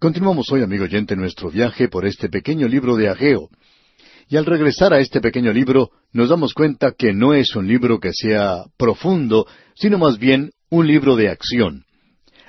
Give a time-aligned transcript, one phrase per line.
[0.00, 3.48] Continuamos hoy, amigo oyente, nuestro viaje por este pequeño libro de Ageo.
[4.28, 7.98] Y al regresar a este pequeño libro, nos damos cuenta que no es un libro
[7.98, 11.82] que sea profundo, sino más bien un libro de acción.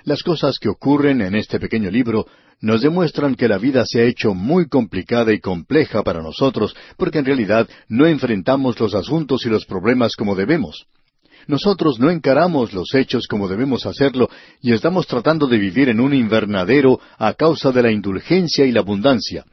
[0.04, 2.27] Las cosas que ocurren en este pequeño libro
[2.62, 7.18] nos demuestran que la vida se ha hecho muy complicada y compleja para nosotros, porque
[7.18, 10.86] en realidad no enfrentamos los asuntos y los problemas como debemos.
[11.50, 14.29] Nosotros no encaramos los hechos como debemos hacerlo
[14.62, 18.81] y estamos tratando de vivir en un invernadero a causa de la indulgencia y la
[18.81, 19.45] abundancia.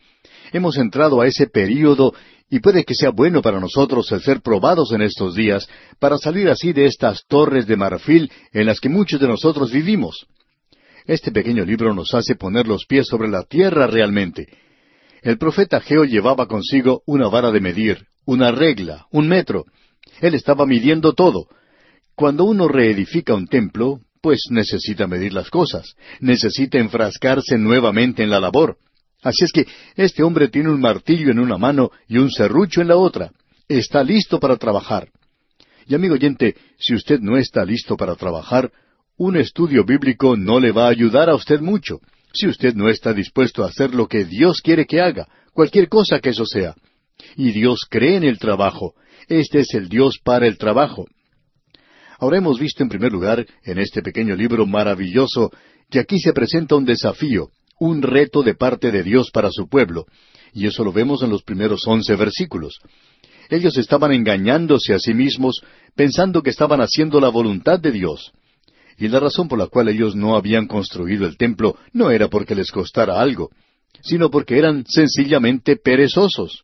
[0.52, 2.12] Hemos entrado a ese período
[2.50, 5.66] y puede que sea bueno para nosotros el ser probados en estos días
[5.98, 10.26] para salir así de estas torres de marfil en las que muchos de nosotros vivimos.
[11.06, 14.48] Este pequeño libro nos hace poner los pies sobre la tierra realmente.
[15.22, 19.64] El profeta Geo llevaba consigo una vara de medir, una regla, un metro.
[20.20, 21.48] Él estaba midiendo todo.
[22.16, 28.40] Cuando uno reedifica un templo, pues necesita medir las cosas, necesita enfrascarse nuevamente en la
[28.40, 28.78] labor.
[29.22, 29.66] Así es que
[29.96, 33.32] este hombre tiene un martillo en una mano y un serrucho en la otra.
[33.68, 35.10] Está listo para trabajar.
[35.86, 38.72] Y amigo oyente, si usted no está listo para trabajar,
[39.18, 42.00] un estudio bíblico no le va a ayudar a usted mucho,
[42.32, 46.18] si usted no está dispuesto a hacer lo que Dios quiere que haga, cualquier cosa
[46.20, 46.74] que eso sea.
[47.36, 48.94] Y Dios cree en el trabajo.
[49.28, 51.06] Este es el Dios para el trabajo.
[52.18, 55.50] Ahora hemos visto en primer lugar, en este pequeño libro maravilloso,
[55.90, 60.06] que aquí se presenta un desafío, un reto de parte de Dios para su pueblo,
[60.52, 62.78] y eso lo vemos en los primeros once versículos.
[63.50, 65.60] Ellos estaban engañándose a sí mismos,
[65.94, 68.32] pensando que estaban haciendo la voluntad de Dios.
[68.98, 72.54] Y la razón por la cual ellos no habían construido el templo no era porque
[72.54, 73.50] les costara algo,
[74.02, 76.62] sino porque eran sencillamente perezosos.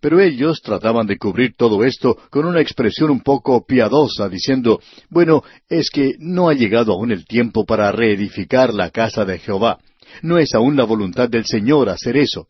[0.00, 5.42] Pero ellos trataban de cubrir todo esto con una expresión un poco piadosa, diciendo, bueno,
[5.68, 9.78] es que no ha llegado aún el tiempo para reedificar la casa de Jehová.
[10.22, 12.46] No es aún la voluntad del Señor hacer eso.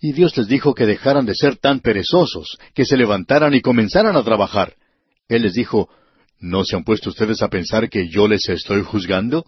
[0.00, 4.16] Y Dios les dijo que dejaran de ser tan perezosos, que se levantaran y comenzaran
[4.16, 4.74] a trabajar.
[5.28, 5.88] Él les dijo,
[6.38, 9.46] ¿No se han puesto ustedes a pensar que yo les estoy juzgando?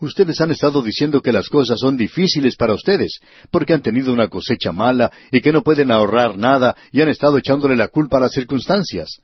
[0.00, 4.28] Ustedes han estado diciendo que las cosas son difíciles para ustedes, porque han tenido una
[4.28, 8.20] cosecha mala y que no pueden ahorrar nada y han estado echándole la culpa a
[8.20, 9.20] las circunstancias.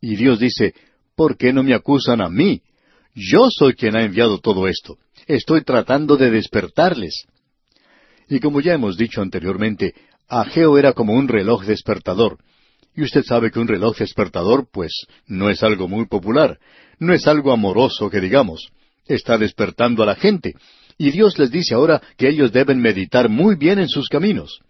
[0.00, 0.74] Y Dios dice,
[1.14, 2.60] ¿por qué no me acusan a mí?
[3.14, 4.98] Yo soy quien ha enviado todo esto.
[5.28, 7.24] Estoy tratando de despertarles.
[8.28, 9.94] Y como ya hemos dicho anteriormente,
[10.28, 12.38] Ageo era como un reloj despertador.
[12.96, 16.58] Y usted sabe que un reloj despertador, pues, no es algo muy popular,
[16.98, 18.72] no es algo amoroso que digamos
[19.06, 20.54] está despertando a la gente.
[20.98, 24.60] Y Dios les dice ahora que ellos deben meditar muy bien en sus caminos.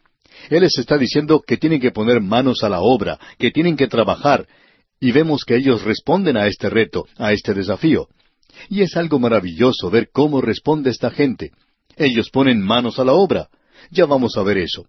[0.50, 3.88] Él les está diciendo que tienen que poner manos a la obra, que tienen que
[3.88, 4.46] trabajar,
[5.00, 8.08] y vemos que ellos responden a este reto, a este desafío.
[8.69, 11.52] Y es algo maravilloso ver cómo responde esta gente.
[11.96, 13.48] Ellos ponen manos a la obra.
[13.91, 14.86] Ya vamos a ver eso.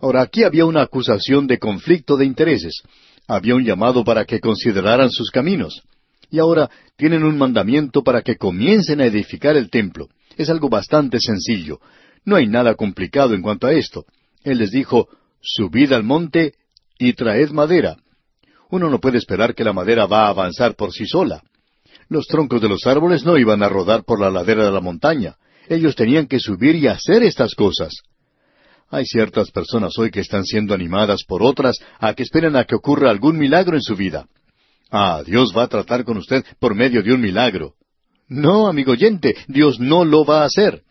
[0.00, 2.82] Ahora, aquí había una acusación de conflicto de intereses.
[3.26, 5.82] Había un llamado para que consideraran sus caminos.
[6.30, 10.08] Y ahora tienen un mandamiento para que comiencen a edificar el templo.
[10.36, 11.80] Es algo bastante sencillo.
[12.24, 14.04] No hay nada complicado en cuanto a esto.
[14.44, 15.08] Él les dijo,
[15.40, 16.54] subid al monte
[16.98, 17.96] y traed madera.
[18.70, 21.42] Uno no puede esperar que la madera va a avanzar por sí sola.
[22.08, 25.36] Los troncos de los árboles no iban a rodar por la ladera de la montaña.
[25.68, 28.02] Ellos tenían que subir y hacer estas cosas.
[28.90, 32.74] Hay ciertas personas hoy que están siendo animadas por otras a que esperen a que
[32.74, 34.26] ocurra algún milagro en su vida.
[34.90, 37.74] Ah, Dios va a tratar con usted por medio de un milagro.
[38.28, 40.82] No, amigo oyente, Dios no lo va a hacer.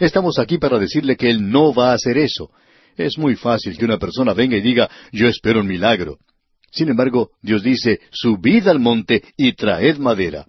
[0.00, 2.50] Estamos aquí para decirle que Él no va a hacer eso.
[2.96, 6.18] Es muy fácil que una persona venga y diga, yo espero un milagro.
[6.70, 10.46] Sin embargo, Dios dice, subid al monte y traed madera.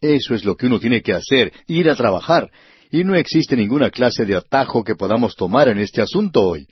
[0.00, 2.50] Eso es lo que uno tiene que hacer, ir a trabajar.
[2.90, 6.68] Y no existe ninguna clase de atajo que podamos tomar en este asunto hoy.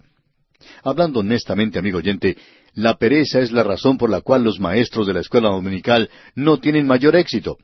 [0.82, 2.36] Hablando honestamente, amigo oyente,
[2.74, 6.58] la pereza es la razón por la cual los maestros de la escuela dominical no
[6.58, 7.56] tienen mayor éxito.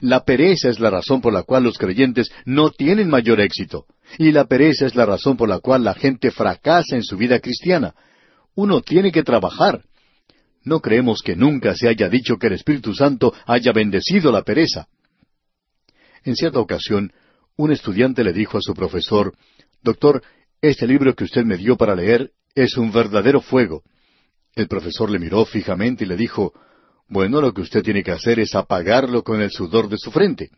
[0.00, 3.84] La pereza es la razón por la cual los creyentes no tienen mayor éxito.
[4.18, 7.40] Y la pereza es la razón por la cual la gente fracasa en su vida
[7.40, 7.94] cristiana.
[8.54, 9.84] Uno tiene que trabajar.
[10.62, 14.88] No creemos que nunca se haya dicho que el Espíritu Santo haya bendecido la pereza.
[16.24, 17.12] En cierta ocasión,
[17.56, 19.34] un estudiante le dijo a su profesor,
[19.82, 20.22] Doctor,
[20.62, 23.82] este libro que usted me dio para leer es un verdadero fuego.
[24.54, 26.52] El profesor le miró fijamente y le dijo,
[27.08, 30.50] Bueno, lo que usted tiene que hacer es apagarlo con el sudor de su frente.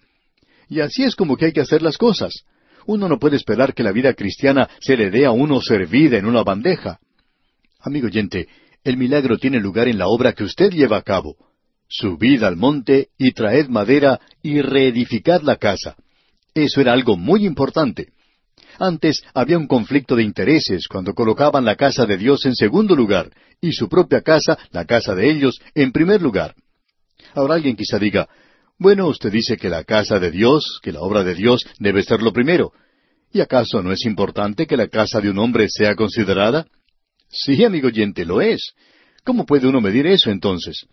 [0.68, 2.44] Y así es como que hay que hacer las cosas.
[2.86, 6.26] Uno no puede esperar que la vida cristiana se le dé a uno servida en
[6.26, 7.00] una bandeja.
[7.80, 8.48] Amigo oyente,
[8.84, 11.36] el milagro tiene lugar en la obra que usted lleva a cabo.
[11.88, 15.96] Subid al monte y traed madera y reedificad la casa.
[16.54, 18.08] Eso era algo muy importante.
[18.78, 23.30] Antes había un conflicto de intereses cuando colocaban la casa de Dios en segundo lugar
[23.60, 26.54] y su propia casa, la casa de ellos, en primer lugar.
[27.34, 28.28] Ahora alguien quizá diga,
[28.78, 32.22] bueno, usted dice que la casa de Dios, que la obra de Dios debe ser
[32.22, 32.72] lo primero.
[33.32, 36.66] ¿Y acaso no es importante que la casa de un hombre sea considerada?
[37.28, 38.74] Sí, amigo oyente, lo es.
[39.24, 40.86] ¿Cómo puede uno medir eso entonces?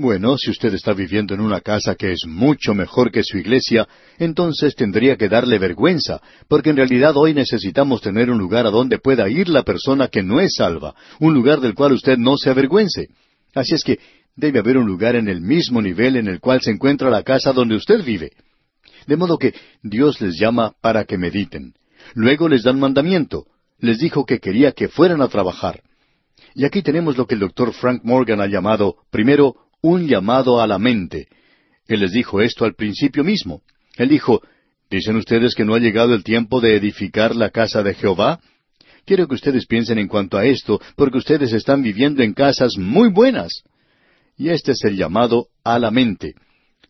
[0.00, 3.86] Bueno, si usted está viviendo en una casa que es mucho mejor que su iglesia,
[4.18, 8.98] entonces tendría que darle vergüenza, porque en realidad hoy necesitamos tener un lugar a donde
[8.98, 12.48] pueda ir la persona que no es salva, un lugar del cual usted no se
[12.48, 13.08] avergüence.
[13.54, 13.98] Así es que
[14.36, 17.52] debe haber un lugar en el mismo nivel en el cual se encuentra la casa
[17.52, 18.32] donde usted vive.
[19.06, 19.52] De modo que
[19.82, 21.74] Dios les llama para que mediten.
[22.14, 23.48] Luego les dan mandamiento.
[23.80, 25.82] Les dijo que quería que fueran a trabajar.
[26.54, 30.66] Y aquí tenemos lo que el doctor Frank Morgan ha llamado, primero, un llamado a
[30.66, 31.28] la mente.
[31.86, 33.62] Él les dijo esto al principio mismo.
[33.96, 34.42] Él dijo,
[34.90, 38.40] ¿Dicen ustedes que no ha llegado el tiempo de edificar la casa de Jehová?
[39.04, 43.08] Quiero que ustedes piensen en cuanto a esto, porque ustedes están viviendo en casas muy
[43.08, 43.62] buenas.
[44.36, 46.34] Y este es el llamado a la mente.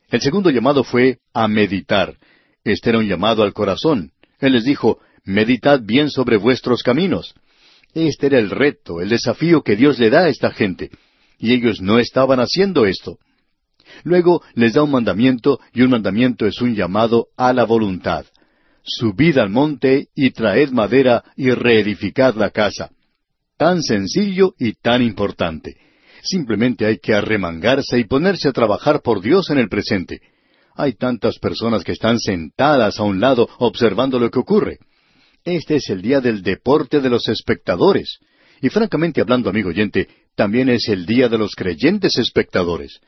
[0.08, 2.16] El segundo llamado fue a meditar.
[2.64, 4.12] Este era un llamado al corazón.
[4.38, 7.34] Él les dijo, meditad bien sobre vuestros caminos.
[7.92, 10.90] Este era el reto, el desafío que Dios le da a esta gente
[11.40, 13.18] y ellos no estaban haciendo esto.
[14.04, 18.26] Luego les da un mandamiento, y un mandamiento es un llamado a la voluntad.
[18.84, 22.90] Subid al monte y traed madera y reedificad la casa.
[23.56, 25.76] Tan sencillo y tan importante.
[26.22, 30.20] Simplemente hay que arremangarse y ponerse a trabajar por Dios en el presente.
[30.76, 34.78] Hay tantas personas que están sentadas a un lado observando lo que ocurre.
[35.44, 38.18] Este es el día del deporte de los espectadores.
[38.62, 43.00] Y francamente hablando, amigo oyente, también es el día de los creyentes espectadores.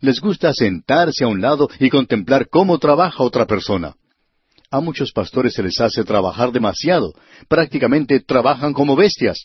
[0.00, 3.94] Les gusta sentarse a un lado y contemplar cómo trabaja otra persona.
[4.70, 7.12] A muchos pastores se les hace trabajar demasiado,
[7.48, 9.44] prácticamente trabajan como bestias.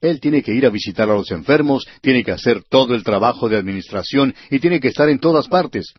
[0.00, 3.48] Él tiene que ir a visitar a los enfermos, tiene que hacer todo el trabajo
[3.48, 5.94] de administración y tiene que estar en todas partes.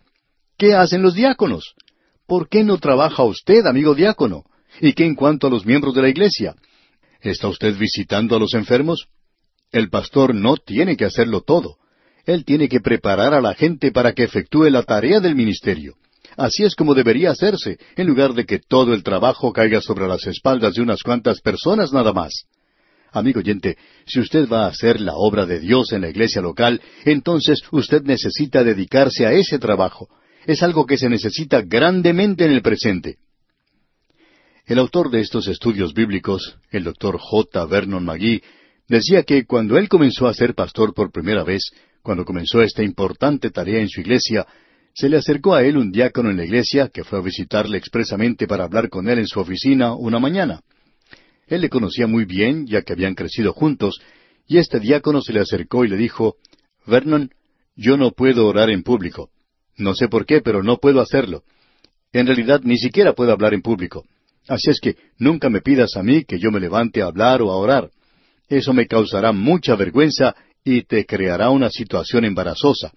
[0.58, 1.74] ¿Qué hacen los diáconos?
[2.28, 4.44] ¿Por qué no trabaja usted, amigo diácono?
[4.82, 6.56] ¿Y qué en cuanto a los miembros de la iglesia?
[7.22, 9.08] ¿Está usted visitando a los enfermos?
[9.72, 11.78] El pastor no tiene que hacerlo todo.
[12.26, 15.96] Él tiene que preparar a la gente para que efectúe la tarea del ministerio.
[16.38, 20.26] Así es como debería hacerse, en lugar de que todo el trabajo caiga sobre las
[20.26, 22.46] espaldas de unas cuantas personas nada más.
[23.12, 26.82] Amigo oyente, si usted va a hacer la obra de Dios en la iglesia local,
[27.06, 30.08] entonces usted necesita dedicarse a ese trabajo.
[30.46, 33.18] Es algo que se necesita grandemente en el presente.
[34.66, 37.66] El autor de estos estudios bíblicos, el doctor J.
[37.66, 38.44] Vernon McGee,
[38.90, 41.70] Decía que cuando él comenzó a ser pastor por primera vez,
[42.02, 44.48] cuando comenzó esta importante tarea en su iglesia,
[44.96, 48.48] se le acercó a él un diácono en la iglesia que fue a visitarle expresamente
[48.48, 50.62] para hablar con él en su oficina una mañana.
[51.46, 54.02] Él le conocía muy bien, ya que habían crecido juntos,
[54.48, 56.38] y este diácono se le acercó y le dijo,
[56.88, 57.30] Vernon,
[57.76, 59.30] yo no puedo orar en público.
[59.78, 61.44] No sé por qué, pero no puedo hacerlo.
[62.12, 64.06] En realidad ni siquiera puedo hablar en público.
[64.48, 67.52] Así es que nunca me pidas a mí que yo me levante a hablar o
[67.52, 67.92] a orar.
[68.50, 72.92] Eso me causará mucha vergüenza y te creará una situación embarazosa.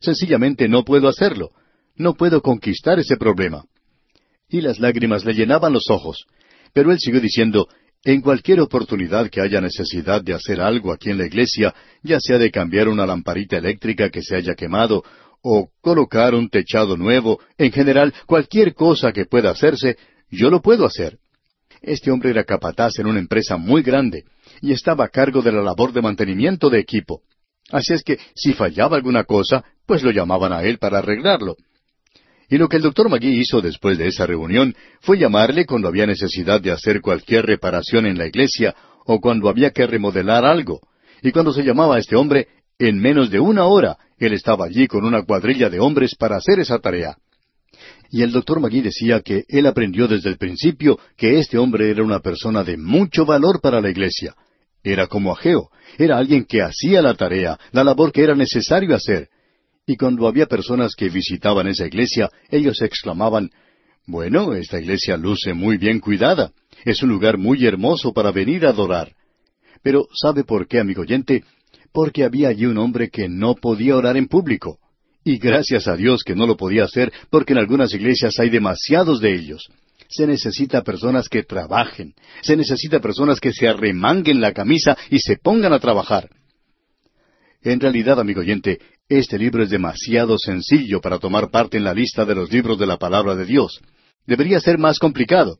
[0.00, 1.50] Sencillamente no puedo hacerlo.
[1.96, 3.64] No puedo conquistar ese problema.
[4.48, 6.26] Y las lágrimas le llenaban los ojos.
[6.74, 7.68] Pero él siguió diciendo,
[8.04, 12.38] en cualquier oportunidad que haya necesidad de hacer algo aquí en la iglesia, ya sea
[12.38, 15.04] de cambiar una lamparita eléctrica que se haya quemado,
[15.42, 19.96] o colocar un techado nuevo, en general, cualquier cosa que pueda hacerse,
[20.30, 21.18] yo lo puedo hacer.
[21.80, 24.24] Este hombre era capataz en una empresa muy grande,
[24.62, 27.20] y estaba a cargo de la labor de mantenimiento de equipo.
[27.70, 31.56] Así es que si fallaba alguna cosa, pues lo llamaban a él para arreglarlo.
[32.48, 36.06] Y lo que el doctor Magui hizo después de esa reunión fue llamarle cuando había
[36.06, 40.80] necesidad de hacer cualquier reparación en la iglesia o cuando había que remodelar algo.
[41.22, 44.86] Y cuando se llamaba a este hombre, en menos de una hora, él estaba allí
[44.86, 47.16] con una cuadrilla de hombres para hacer esa tarea.
[48.10, 52.04] Y el doctor Magui decía que él aprendió desde el principio que este hombre era
[52.04, 54.34] una persona de mucho valor para la iglesia,
[54.82, 59.28] era como Ageo, era alguien que hacía la tarea, la labor que era necesario hacer.
[59.86, 63.50] Y cuando había personas que visitaban esa iglesia, ellos exclamaban,
[64.06, 66.52] Bueno, esta iglesia luce muy bien cuidada,
[66.84, 69.12] es un lugar muy hermoso para venir a adorar.
[69.82, 71.44] Pero ¿sabe por qué, amigo oyente?
[71.92, 74.78] Porque había allí un hombre que no podía orar en público.
[75.24, 79.20] Y gracias a Dios que no lo podía hacer, porque en algunas iglesias hay demasiados
[79.20, 79.68] de ellos.
[80.12, 82.14] Se necesita personas que trabajen.
[82.42, 86.28] Se necesita personas que se arremanguen la camisa y se pongan a trabajar.
[87.62, 88.78] En realidad, amigo oyente,
[89.08, 92.86] este libro es demasiado sencillo para tomar parte en la lista de los libros de
[92.86, 93.80] la palabra de Dios.
[94.26, 95.56] Debería ser más complicado.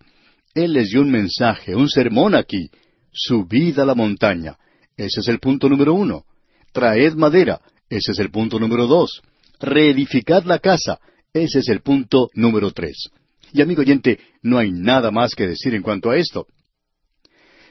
[0.55, 2.69] Él les dio un mensaje, un sermón aquí.
[3.11, 4.59] Subid a la montaña.
[4.99, 6.25] Ese es el punto número uno.
[6.73, 7.63] Traed madera.
[7.89, 9.23] Ese es el punto número dos.
[9.61, 10.99] Reedificad la casa.
[11.33, 13.11] Ese es el punto número tres.
[13.53, 16.47] Y amigo oyente, no hay nada más que decir en cuanto a esto.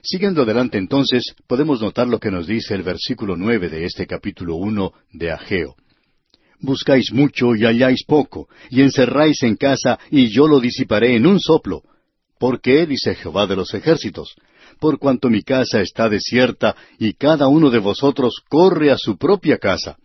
[0.04, 4.56] Siguiendo adelante entonces, podemos notar lo que nos dice el versículo nueve de este capítulo
[4.56, 5.76] uno de Ageo.
[6.60, 11.40] Buscáis mucho y halláis poco, y encerráis en casa, y yo lo disiparé en un
[11.40, 11.84] soplo.
[12.40, 12.86] ¿Por qué?
[12.86, 14.36] dice Jehová de los ejércitos.
[14.80, 19.58] Por cuanto mi casa está desierta, y cada uno de vosotros corre a su propia
[19.58, 19.98] casa.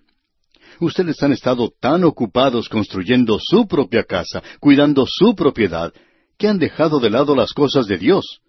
[0.81, 5.93] Ustedes han estado tan ocupados construyendo su propia casa, cuidando su propiedad,
[6.39, 8.41] que han dejado de lado las cosas de Dios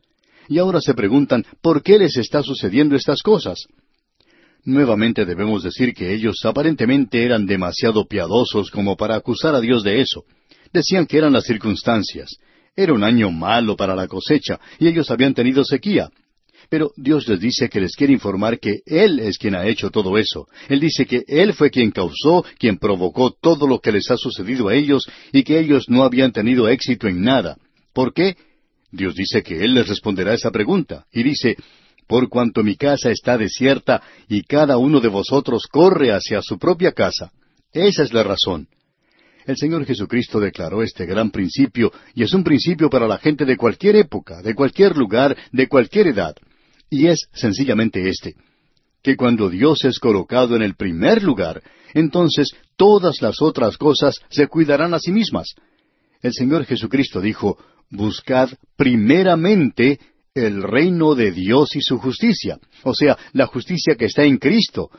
[0.48, 3.68] y ahora se preguntan por qué les está sucediendo estas cosas.
[4.64, 10.02] Nuevamente debemos decir que ellos aparentemente eran demasiado piadosos como para acusar a Dios de
[10.02, 10.24] eso.
[10.74, 12.30] Decían que eran las circunstancias.
[12.76, 16.10] Era un año malo para la cosecha y ellos habían tenido sequía.
[16.70, 20.18] Pero Dios les dice que les quiere informar que Él es quien ha hecho todo
[20.18, 20.48] eso.
[20.68, 24.68] Él dice que Él fue quien causó, quien provocó todo lo que les ha sucedido
[24.68, 27.58] a ellos y que ellos no habían tenido éxito en nada.
[27.94, 28.36] ¿Por qué?
[28.92, 31.56] Dios dice que Él les responderá esa pregunta, y dice,
[32.08, 36.92] Por cuanto mi casa está desierta y cada uno de vosotros corre hacia su propia
[36.92, 37.32] casa.
[37.72, 38.68] Esa es la razón.
[39.46, 43.56] El Señor Jesucristo declaró este gran principio, y es un principio para la gente de
[43.56, 46.36] cualquier época, de cualquier lugar, de cualquier edad.
[46.90, 48.36] Y es sencillamente este,
[49.02, 51.62] que cuando Dios es colocado en el primer lugar,
[51.94, 55.56] entonces todas las otras cosas se cuidarán a sí mismas.
[56.22, 57.58] El Señor Jesucristo dijo,
[57.90, 60.00] buscad primeramente
[60.34, 64.90] el reino de Dios y su justicia, o sea, la justicia que está en Cristo,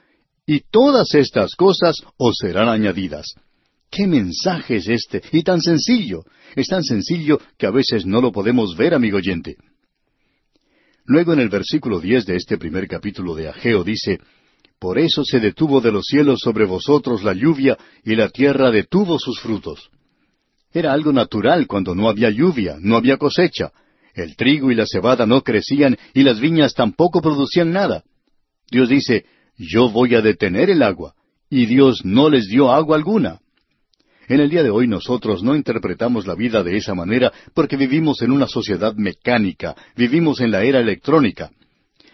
[0.47, 3.35] y todas estas cosas os serán añadidas.
[3.90, 5.23] ¿Qué mensaje es este?
[5.33, 6.25] Y tan sencillo.
[6.57, 9.57] Es tan sencillo que a veces no lo podemos ver, amigo oyente.
[11.09, 14.21] Luego en el versículo diez de este primer capítulo de Ageo dice,
[14.79, 19.19] Por eso se detuvo de los cielos sobre vosotros la lluvia, y la tierra detuvo
[19.19, 19.88] sus frutos.
[20.71, 23.73] Era algo natural cuando no había lluvia, no había cosecha.
[24.12, 28.05] El trigo y la cebada no crecían y las viñas tampoco producían nada.
[28.71, 29.25] Dios dice,
[29.57, 31.15] yo voy a detener el agua.
[31.49, 33.41] Y Dios no les dio agua alguna.
[34.28, 38.20] En el día de hoy nosotros no interpretamos la vida de esa manera porque vivimos
[38.20, 41.50] en una sociedad mecánica, vivimos en la era electrónica.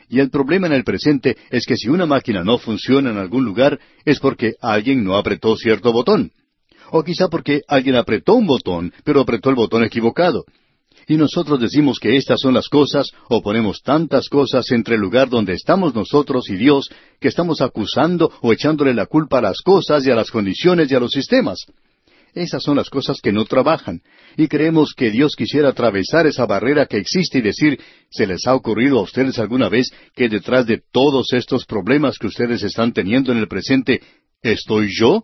[0.08, 3.44] Y el problema en el presente es que si una máquina no funciona en algún
[3.44, 6.30] lugar es porque alguien no apretó cierto botón
[6.90, 10.44] o quizá porque alguien apretó un botón, pero apretó el botón equivocado.
[11.08, 15.28] Y nosotros decimos que estas son las cosas, o ponemos tantas cosas entre el lugar
[15.28, 16.88] donde estamos nosotros y Dios,
[17.20, 20.94] que estamos acusando o echándole la culpa a las cosas y a las condiciones y
[20.94, 21.66] a los sistemas.
[22.34, 24.02] Esas son las cosas que no trabajan,
[24.36, 27.78] y creemos que Dios quisiera atravesar esa barrera que existe y decir,
[28.10, 32.26] ¿se les ha ocurrido a ustedes alguna vez que detrás de todos estos problemas que
[32.26, 34.02] ustedes están teniendo en el presente,
[34.42, 35.22] estoy yo?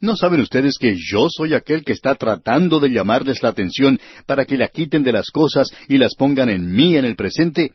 [0.00, 4.44] ¿No saben ustedes que yo soy aquel que está tratando de llamarles la atención para
[4.44, 7.72] que la quiten de las cosas y las pongan en mí en el presente?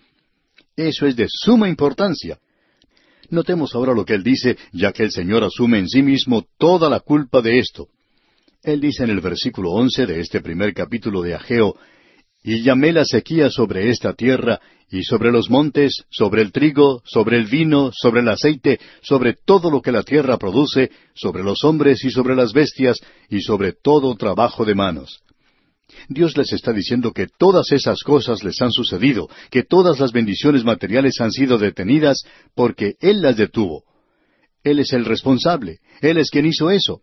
[0.77, 2.39] Eso es de suma importancia.
[3.29, 6.89] Notemos ahora lo que él dice, ya que el Señor asume en sí mismo toda
[6.89, 7.87] la culpa de esto.
[8.63, 11.75] Él dice en el versículo once de este primer capítulo de Ageo,
[12.43, 17.37] Y llamé la sequía sobre esta tierra, y sobre los montes, sobre el trigo, sobre
[17.37, 22.03] el vino, sobre el aceite, sobre todo lo que la tierra produce, sobre los hombres
[22.03, 22.99] y sobre las bestias,
[23.29, 25.21] y sobre todo trabajo de manos.
[26.09, 30.63] Dios les está diciendo que todas esas cosas les han sucedido, que todas las bendiciones
[30.63, 32.23] materiales han sido detenidas
[32.55, 33.83] porque Él las detuvo.
[34.63, 37.01] Él es el responsable, Él es quien hizo eso.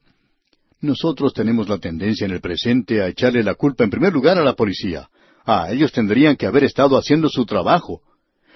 [0.80, 4.44] Nosotros tenemos la tendencia en el presente a echarle la culpa en primer lugar a
[4.44, 5.08] la policía.
[5.44, 8.02] Ah, ellos tendrían que haber estado haciendo su trabajo.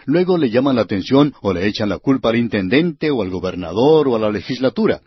[0.04, 4.08] Luego le llaman la atención o le echan la culpa al intendente o al gobernador
[4.08, 5.00] o a la legislatura.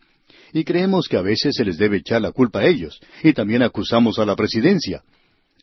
[0.51, 3.00] Y creemos que a veces se les debe echar la culpa a ellos.
[3.24, 5.03] Y también acusamos a la presidencia.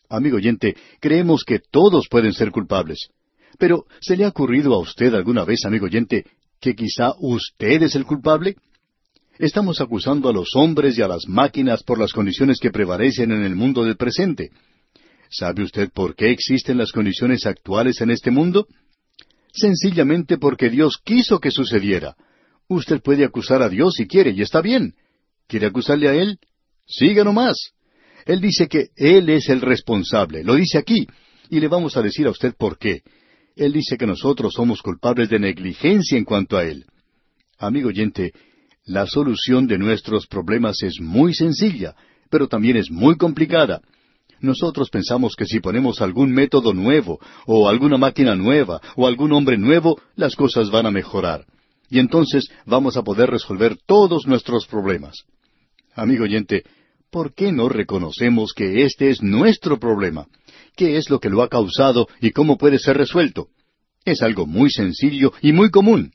[0.09, 3.09] Amigo oyente, creemos que todos pueden ser culpables.
[3.59, 6.25] Pero, ¿se le ha ocurrido a usted alguna vez, amigo oyente,
[6.61, 8.57] que quizá usted es el culpable?
[9.43, 13.43] Estamos acusando a los hombres y a las máquinas por las condiciones que prevalecen en
[13.43, 14.51] el mundo del presente.
[15.31, 18.69] ¿Sabe usted por qué existen las condiciones actuales en este mundo?
[19.53, 22.15] Sencillamente porque Dios quiso que sucediera.
[22.69, 24.95] Usted puede acusar a Dios si quiere, y está bien.
[25.49, 26.39] ¿Quiere acusarle a Él?
[26.87, 27.73] Siga nomás.
[28.25, 31.09] Él dice que Él es el responsable, lo dice aquí,
[31.51, 33.03] y le vamos a decir a usted por qué.
[33.57, 36.85] Él dice que nosotros somos culpables de negligencia en cuanto a Él.
[37.59, 38.33] Amigo oyente,
[38.85, 41.95] la solución de nuestros problemas es muy sencilla,
[42.31, 43.81] pero también es muy complicada.
[44.41, 49.57] Nosotros pensamos que si ponemos algún método nuevo, o alguna máquina nueva, o algún hombre
[49.57, 51.47] nuevo, las cosas van a mejorar.
[51.91, 55.25] Y entonces vamos a poder resolver todos nuestros problemas.
[55.95, 56.65] Amigo oyente,
[57.11, 60.27] ¿por qué no reconocemos que este es nuestro problema?
[60.75, 63.49] ¿Qué es lo que lo ha causado y cómo puede ser resuelto?
[64.05, 66.13] Es algo muy sencillo y muy común.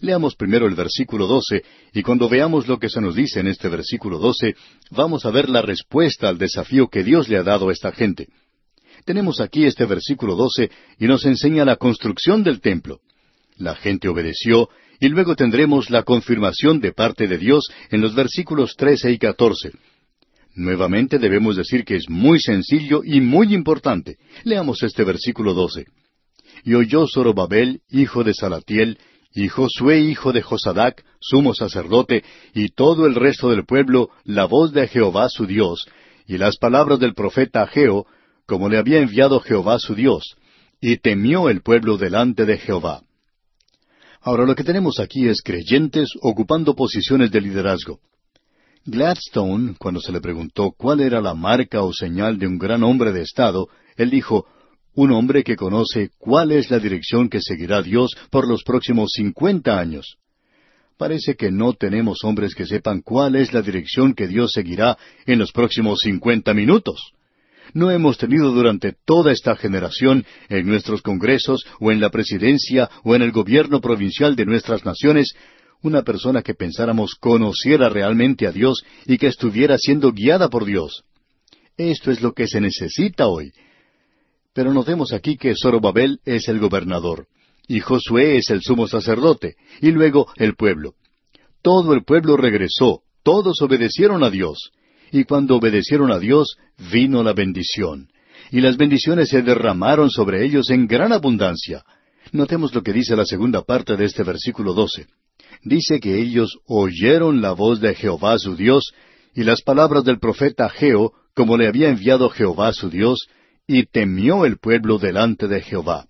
[0.00, 3.68] Leamos primero el versículo 12, y cuando veamos lo que se nos dice en este
[3.68, 4.54] versículo 12,
[4.90, 8.28] vamos a ver la respuesta al desafío que Dios le ha dado a esta gente.
[9.04, 13.00] Tenemos aquí este versículo 12 y nos enseña la construcción del templo.
[13.56, 18.74] La gente obedeció y luego tendremos la confirmación de parte de Dios en los versículos
[18.76, 19.72] 13 y 14.
[20.56, 24.16] Nuevamente debemos decir que es muy sencillo y muy importante.
[24.44, 25.84] Leamos este versículo 12.
[26.64, 28.98] Y oyó Zorobabel, hijo de Salatiel,
[29.34, 32.22] y Josué hijo de Josadac, sumo sacerdote,
[32.54, 35.86] y todo el resto del pueblo, la voz de Jehová su Dios,
[36.26, 38.06] y las palabras del profeta Ageo,
[38.46, 40.36] como le había enviado Jehová su Dios,
[40.80, 43.02] y temió el pueblo delante de Jehová.
[44.20, 47.98] Ahora lo que tenemos aquí es creyentes ocupando posiciones de liderazgo.
[48.86, 53.12] Gladstone, cuando se le preguntó cuál era la marca o señal de un gran hombre
[53.12, 54.46] de Estado, él dijo,
[54.94, 59.78] un hombre que conoce cuál es la dirección que seguirá Dios por los próximos cincuenta
[59.78, 60.16] años.
[60.96, 64.96] Parece que no tenemos hombres que sepan cuál es la dirección que Dios seguirá
[65.26, 67.12] en los próximos cincuenta minutos.
[67.72, 73.16] No hemos tenido durante toda esta generación en nuestros congresos o en la presidencia o
[73.16, 75.34] en el gobierno provincial de nuestras naciones
[75.82, 81.04] una persona que pensáramos conociera realmente a Dios y que estuviera siendo guiada por Dios.
[81.76, 83.52] Esto es lo que se necesita hoy,
[84.54, 87.26] pero notemos aquí que Zorobabel es el gobernador,
[87.66, 90.94] y Josué es el sumo sacerdote, y luego el pueblo.
[91.60, 94.70] Todo el pueblo regresó, todos obedecieron a Dios,
[95.10, 96.56] y cuando obedecieron a Dios,
[96.92, 98.08] vino la bendición.
[98.50, 101.84] Y las bendiciones se derramaron sobre ellos en gran abundancia.
[102.32, 105.06] Notemos lo que dice la segunda parte de este versículo doce.
[105.62, 108.92] Dice que ellos oyeron la voz de Jehová su Dios,
[109.34, 113.26] y las palabras del profeta Geo, como le había enviado Jehová su Dios,
[113.66, 116.06] y temió el pueblo delante de Jehová.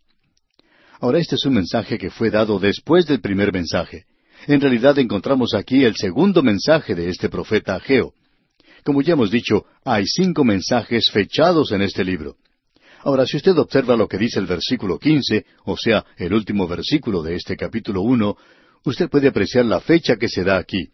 [1.01, 4.07] Ahora este es un mensaje que fue dado después del primer mensaje.
[4.47, 8.13] En realidad encontramos aquí el segundo mensaje de este profeta Ageo.
[8.85, 12.37] Como ya hemos dicho, hay cinco mensajes fechados en este libro.
[13.03, 17.23] Ahora, si usted observa lo que dice el versículo quince, o sea, el último versículo
[17.23, 18.37] de este capítulo uno,
[18.85, 20.89] usted puede apreciar la fecha que se da aquí.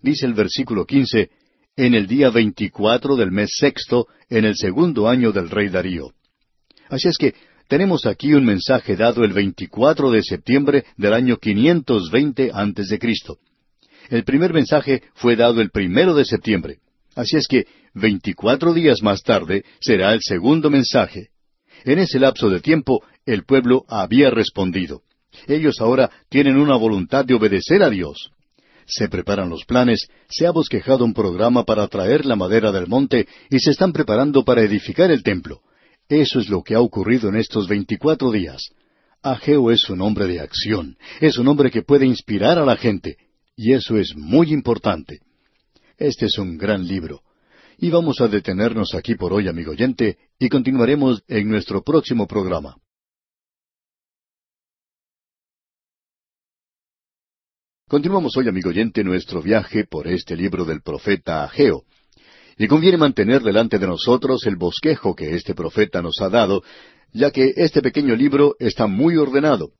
[0.00, 1.30] Dice el versículo quince,
[1.78, 6.10] en el día veinticuatro del mes sexto, en el segundo año del rey Darío.
[6.88, 7.34] Así es que
[7.68, 13.38] tenemos aquí un mensaje dado el veinticuatro de septiembre del año 520 antes de Cristo.
[14.10, 16.78] El primer mensaje fue dado el primero de septiembre.
[17.14, 21.28] Así es que veinticuatro días más tarde será el segundo mensaje.
[21.84, 25.02] En ese lapso de tiempo el pueblo había respondido.
[25.46, 28.32] Ellos ahora tienen una voluntad de obedecer a Dios
[28.88, 33.28] se preparan los planes, se ha bosquejado un programa para traer la madera del monte
[33.50, 35.60] y se están preparando para edificar el templo.
[36.08, 38.70] Eso es lo que ha ocurrido en estos veinticuatro días.
[39.22, 43.16] Ageo es un hombre de acción, es un hombre que puede inspirar a la gente,
[43.56, 45.20] y eso es muy importante.
[45.98, 47.20] Este es un gran libro.
[47.76, 52.76] Y vamos a detenernos aquí por hoy, amigo oyente, y continuaremos en nuestro próximo programa.
[57.88, 61.84] Continuamos hoy, amigo oyente, nuestro viaje por este libro del profeta Ageo.
[62.58, 66.62] Y conviene mantener delante de nosotros el bosquejo que este profeta nos ha dado,
[67.14, 69.70] ya que este pequeño libro está muy ordenado.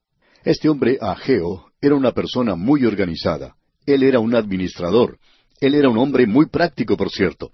[0.42, 3.56] Este hombre, Ageo, era una persona muy organizada.
[3.84, 5.18] Él era un administrador.
[5.60, 7.50] Él era un hombre muy práctico, por cierto.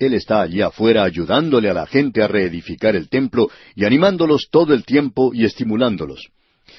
[0.00, 4.74] Él está allí afuera ayudándole a la gente a reedificar el templo y animándolos todo
[4.74, 6.32] el tiempo y estimulándolos.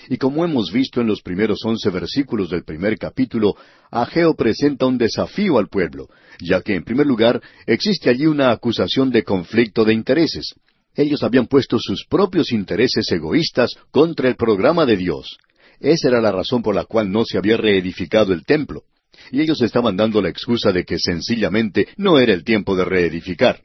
[0.09, 3.55] Y como hemos visto en los primeros once versículos del primer capítulo,
[3.89, 9.09] Ageo presenta un desafío al pueblo, ya que en primer lugar existe allí una acusación
[9.09, 10.53] de conflicto de intereses.
[10.95, 15.37] Ellos habían puesto sus propios intereses egoístas contra el programa de Dios.
[15.79, 18.83] Esa era la razón por la cual no se había reedificado el templo.
[19.31, 23.61] Y ellos estaban dando la excusa de que sencillamente no era el tiempo de reedificar.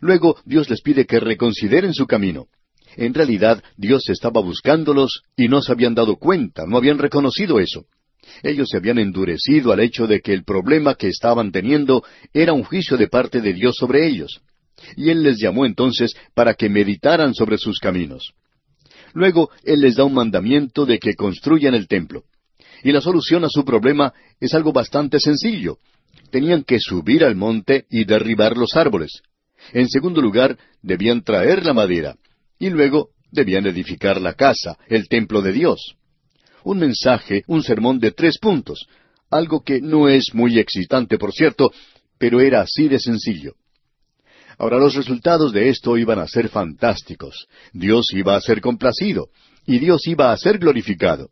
[0.00, 2.46] Luego Dios les pide que reconsideren su camino.
[2.96, 7.86] En realidad, Dios estaba buscándolos y no se habían dado cuenta, no habían reconocido eso.
[8.42, 12.64] Ellos se habían endurecido al hecho de que el problema que estaban teniendo era un
[12.64, 14.40] juicio de parte de Dios sobre ellos.
[14.96, 18.32] Y Él les llamó entonces para que meditaran sobre sus caminos.
[19.14, 22.24] Luego Él les da un mandamiento de que construyan el templo.
[22.82, 25.78] Y la solución a su problema es algo bastante sencillo.
[26.30, 29.22] Tenían que subir al monte y derribar los árboles.
[29.72, 32.16] En segundo lugar, debían traer la madera.
[32.58, 35.96] Y luego debían edificar la casa, el templo de Dios.
[36.64, 38.86] Un mensaje, un sermón de tres puntos,
[39.30, 41.72] algo que no es muy excitante, por cierto,
[42.18, 43.54] pero era así de sencillo.
[44.58, 47.48] Ahora los resultados de esto iban a ser fantásticos.
[47.72, 49.28] Dios iba a ser complacido
[49.66, 51.30] y Dios iba a ser glorificado.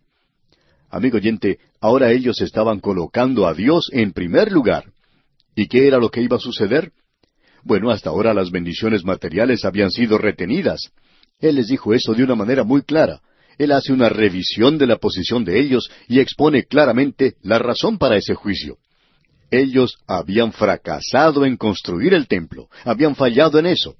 [0.89, 4.93] Amigo oyente, ahora ellos estaban colocando a Dios en primer lugar.
[5.55, 6.93] ¿Y qué era lo que iba a suceder?
[7.63, 10.91] Bueno, hasta ahora las bendiciones materiales habían sido retenidas.
[11.41, 13.21] Él les dijo eso de una manera muy clara.
[13.59, 18.17] Él hace una revisión de la posición de ellos y expone claramente la razón para
[18.17, 18.79] ese juicio.
[19.51, 23.97] Ellos habían fracasado en construir el templo, habían fallado en eso.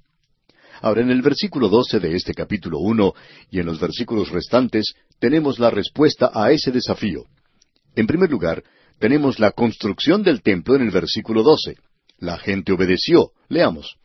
[0.81, 3.13] Ahora, en el versículo doce de este capítulo uno
[3.51, 7.25] y en los versículos restantes tenemos la respuesta a ese desafío.
[7.95, 8.63] En primer lugar,
[8.97, 11.75] tenemos la construcción del templo en el versículo doce.
[12.17, 13.31] La gente obedeció.
[13.47, 13.97] Leamos.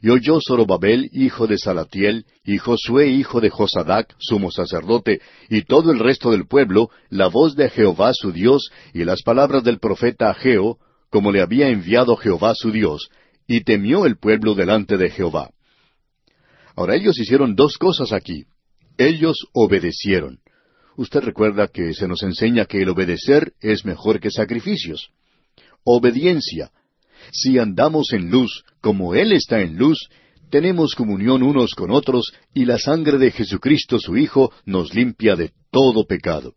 [0.00, 5.90] Y oyó Zorobabel, hijo de Salatiel, y Josué, hijo de Josadac, sumo sacerdote, y todo
[5.90, 10.30] el resto del pueblo, la voz de Jehová su Dios, y las palabras del profeta
[10.30, 10.78] Ageo,
[11.10, 13.08] como le había enviado Jehová su Dios,
[13.46, 15.50] y temió el pueblo delante de Jehová.
[16.76, 18.44] Ahora ellos hicieron dos cosas aquí.
[18.98, 20.38] Ellos obedecieron.
[20.96, 25.10] Usted recuerda que se nos enseña que el obedecer es mejor que sacrificios.
[25.84, 26.70] Obediencia,
[27.32, 30.08] si andamos en luz, como Él está en luz,
[30.50, 35.52] tenemos comunión unos con otros, y la sangre de Jesucristo su Hijo nos limpia de
[35.70, 36.54] todo pecado.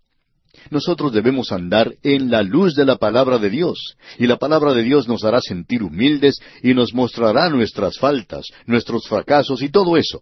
[0.70, 4.84] Nosotros debemos andar en la luz de la palabra de Dios, y la palabra de
[4.84, 10.22] Dios nos hará sentir humildes y nos mostrará nuestras faltas, nuestros fracasos y todo eso.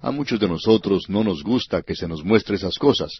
[0.00, 3.10] A muchos de nosotros no nos gusta que se nos muestre esas cosas,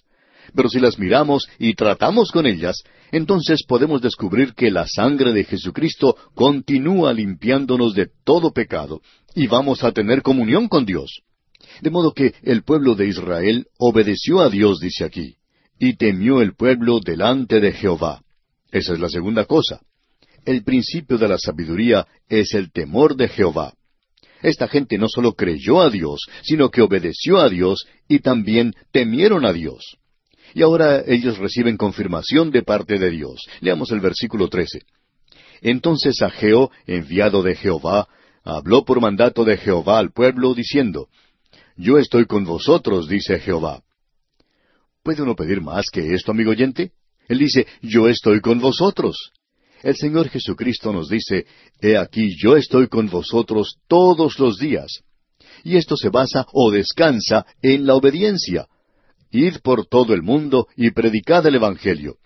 [0.55, 5.45] pero si las miramos y tratamos con ellas, entonces podemos descubrir que la sangre de
[5.45, 9.01] Jesucristo continúa limpiándonos de todo pecado
[9.35, 11.23] y vamos a tener comunión con Dios.
[11.81, 15.37] De modo que el pueblo de Israel obedeció a Dios, dice aquí,
[15.79, 18.23] y temió el pueblo delante de Jehová.
[18.71, 19.81] Esa es la segunda cosa.
[20.45, 23.75] El principio de la sabiduría es el temor de Jehová.
[24.43, 29.45] Esta gente no solo creyó a Dios, sino que obedeció a Dios y también temieron
[29.45, 29.99] a Dios.
[30.55, 33.41] Y ahora ellos reciben confirmación de parte de Dios.
[33.61, 34.81] Leamos el versículo 13.
[35.63, 38.09] Entonces Ageo, enviado de Jehová,
[38.45, 41.09] habló por mandato de Jehová al pueblo, diciendo,
[41.77, 43.83] Yo estoy con vosotros, dice Jehová.
[45.03, 46.93] ¿Puede uno pedir más que esto, amigo oyente?
[47.29, 49.33] Él dice, Yo estoy con vosotros.
[49.83, 51.47] El Señor Jesucristo nos dice,
[51.81, 55.03] He aquí yo estoy con vosotros todos los días.
[55.65, 58.67] Y esto se basa o descansa en la obediencia.
[59.33, 62.17] Id por todo el mundo y predicad el Evangelio.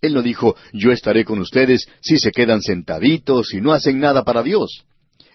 [0.00, 4.24] Él no dijo, yo estaré con ustedes si se quedan sentaditos y no hacen nada
[4.24, 4.84] para Dios.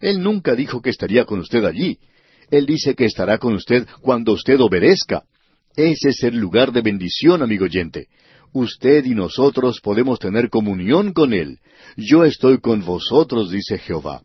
[0.02, 2.00] Él nunca dijo que estaría con usted allí.
[2.52, 5.24] Él dice que estará con usted cuando usted obedezca.
[5.76, 8.08] Ese es el lugar de bendición, amigo oyente.
[8.54, 11.60] Usted y nosotros podemos tener comunión con Él.
[11.96, 14.24] Yo estoy con vosotros, dice Jehová.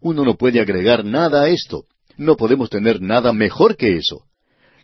[0.00, 1.84] Uno no puede agregar nada a esto.
[2.18, 4.25] No podemos tener nada mejor que eso.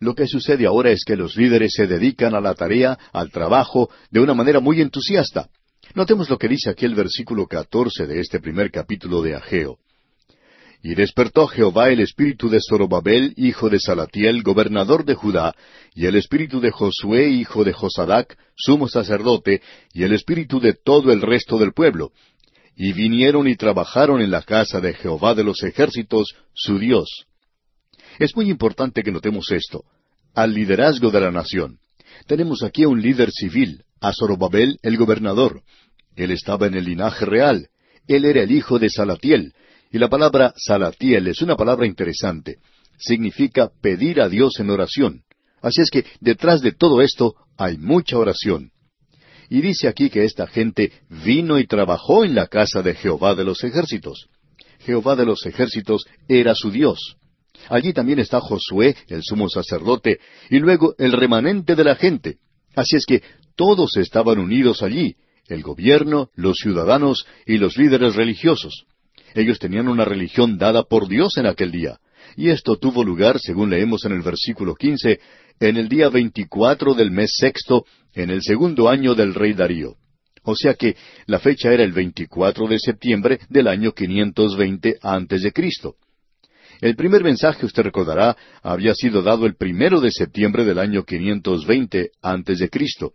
[0.03, 3.89] Lo que sucede ahora es que los líderes se dedican a la tarea, al trabajo,
[4.11, 5.49] de una manera muy entusiasta.
[5.95, 9.79] Notemos lo que dice aquí el versículo catorce de este primer capítulo de Ageo.
[10.83, 15.55] Y despertó Jehová el espíritu de Zorobabel, hijo de Salatiel, gobernador de Judá,
[15.95, 19.63] y el espíritu de Josué, hijo de Josadac, sumo sacerdote,
[19.93, 22.11] y el espíritu de todo el resto del pueblo.
[22.75, 27.29] Y vinieron y trabajaron en la casa de Jehová de los ejércitos, su Dios.
[28.19, 29.85] Es muy importante que notemos esto.
[30.35, 31.79] Al liderazgo de la nación.
[32.27, 35.63] Tenemos aquí a un líder civil, a Zorobabel, el gobernador.
[36.17, 37.69] Él estaba en el linaje real.
[38.07, 39.53] Él era el hijo de Salatiel.
[39.91, 42.59] Y la palabra Salatiel es una palabra interesante.
[42.99, 45.23] Significa pedir a Dios en oración.
[45.61, 48.71] Así es que detrás de todo esto hay mucha oración.
[49.49, 50.93] Y dice aquí que esta gente
[51.25, 54.29] vino y trabajó en la casa de Jehová de los ejércitos.
[54.81, 57.17] Jehová de los ejércitos era su Dios.
[57.69, 60.19] Allí también está Josué, el sumo sacerdote,
[60.51, 62.39] y luego el remanente de la gente.
[62.75, 63.23] Así es que
[63.57, 65.17] todos estaban unidos allí,
[65.49, 68.85] el gobierno, los ciudadanos y los líderes religiosos.
[69.35, 71.99] Ellos tenían una religión dada por Dios en aquel día.
[72.37, 75.21] Y esto tuvo lugar, según leemos en el versículo quince,
[75.61, 79.97] en el día veinticuatro del mes sexto, en el segundo año del rey Darío.
[80.45, 80.97] O sea que
[81.27, 85.97] la fecha era el veinticuatro de septiembre del año quinientos veinte antes de Cristo.
[86.83, 92.11] El primer mensaje, usted recordará, había sido dado el primero de septiembre del año 520
[92.21, 93.13] antes de Cristo.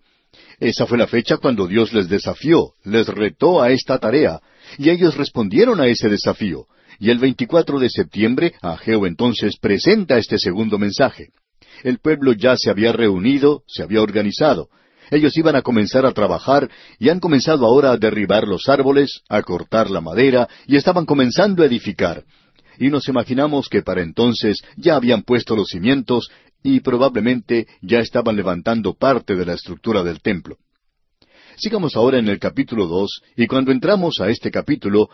[0.57, 4.39] Esa fue la fecha cuando Dios les desafió, les retó a esta tarea,
[4.77, 6.67] y ellos respondieron a ese desafío.
[6.97, 11.31] Y el 24 de septiembre, Ageo entonces presenta este segundo mensaje.
[11.83, 14.69] El pueblo ya se había reunido, se había organizado.
[15.11, 19.41] Ellos iban a comenzar a trabajar y han comenzado ahora a derribar los árboles, a
[19.41, 22.23] cortar la madera y estaban comenzando a edificar.
[22.79, 26.29] Y nos imaginamos que para entonces ya habían puesto los cimientos
[26.63, 30.57] y probablemente ya estaban levantando parte de la estructura del templo.
[31.57, 35.09] Sigamos ahora en el capítulo dos, y cuando entramos a este capítulo,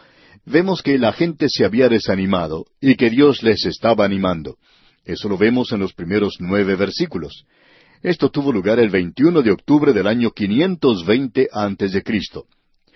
[0.45, 4.57] vemos que la gente se había desanimado y que Dios les estaba animando.
[5.05, 7.45] Eso lo vemos en los primeros nueve versículos.
[8.01, 12.45] Esto tuvo lugar el 21 de octubre del año 520 antes de Cristo.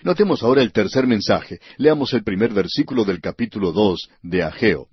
[0.02, 1.58] Notemos ahora el tercer mensaje.
[1.76, 4.86] Leamos el primer versículo del capítulo dos de Ageo.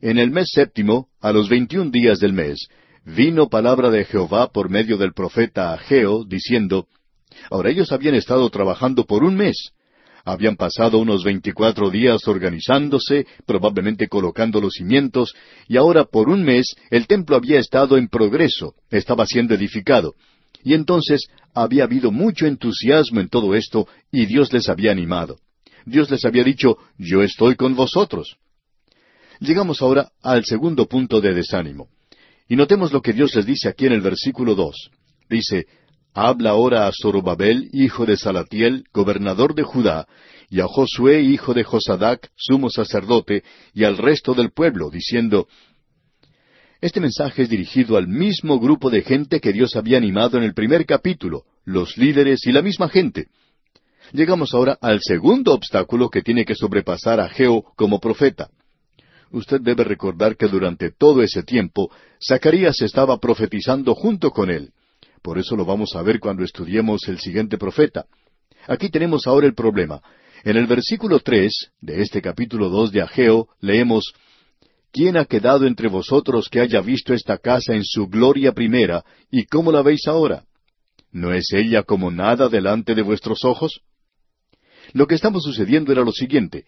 [0.00, 2.66] En el mes séptimo, a los veintiún días del mes,
[3.04, 6.88] vino palabra de Jehová por medio del profeta Ageo, diciendo,
[7.50, 9.70] Ahora ellos habían estado trabajando por un mes.
[10.24, 15.34] Habían pasado unos veinticuatro días organizándose, probablemente colocando los cimientos,
[15.68, 20.14] y ahora por un mes el templo había estado en progreso, estaba siendo edificado.
[20.62, 25.38] Y entonces había habido mucho entusiasmo en todo esto, y Dios les había animado.
[25.84, 28.36] Dios les había dicho, Yo estoy con vosotros.
[29.40, 31.88] Llegamos ahora al segundo punto de desánimo.
[32.48, 34.90] Y notemos lo que Dios les dice aquí en el versículo dos.
[35.28, 35.66] Dice,
[36.14, 40.06] Habla ahora a Zorobabel, hijo de Salatiel, gobernador de Judá,
[40.50, 45.48] y a Josué, hijo de Josadac, sumo sacerdote, y al resto del pueblo, diciendo,
[46.82, 50.52] Este mensaje es dirigido al mismo grupo de gente que Dios había animado en el
[50.52, 53.28] primer capítulo, los líderes y la misma gente.
[54.10, 58.50] Llegamos ahora al segundo obstáculo que tiene que sobrepasar a Geo como profeta.
[59.30, 61.88] Usted debe recordar que durante todo ese tiempo
[62.20, 64.72] Zacarías estaba profetizando junto con él.
[65.22, 68.06] Por eso lo vamos a ver cuando estudiemos el siguiente profeta.
[68.66, 70.02] Aquí tenemos ahora el problema.
[70.42, 74.12] En el versículo tres de este capítulo dos de Ageo leemos
[74.92, 79.46] ¿Quién ha quedado entre vosotros que haya visto esta casa en su gloria primera, y
[79.46, 80.44] cómo la veis ahora?
[81.10, 83.80] ¿No es ella como nada delante de vuestros ojos?
[84.92, 86.66] Lo que estaba sucediendo era lo siguiente.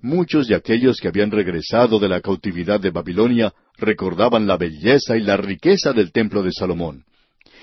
[0.00, 5.22] Muchos de aquellos que habían regresado de la cautividad de Babilonia recordaban la belleza y
[5.22, 7.04] la riqueza del templo de Salomón.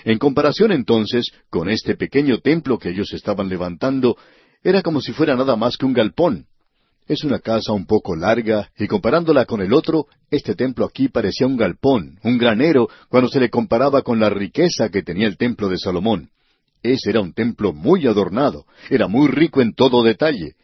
[0.04, 4.18] En comparación entonces con este pequeño templo que ellos estaban levantando,
[4.64, 6.48] era como si fuera nada más que un galpón.
[7.08, 11.48] Es una casa un poco larga, y comparándola con el otro, este templo aquí parecía
[11.48, 15.68] un galpón, un granero, cuando se le comparaba con la riqueza que tenía el templo
[15.68, 16.30] de Salomón.
[16.84, 20.56] Ese era un templo muy adornado, era muy rico en todo detalle,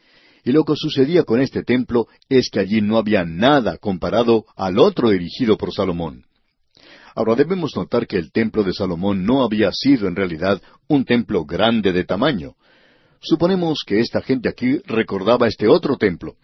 [0.43, 4.80] y lo que sucedía con este templo es que allí no había nada comparado al
[4.80, 6.23] otro erigido por Salomón.
[7.15, 11.45] Ahora debemos notar que el templo de Salomón no había sido en realidad un templo
[11.45, 12.54] grande de tamaño.
[13.22, 16.36] Suponemos que esta gente aquí recordaba este otro templo.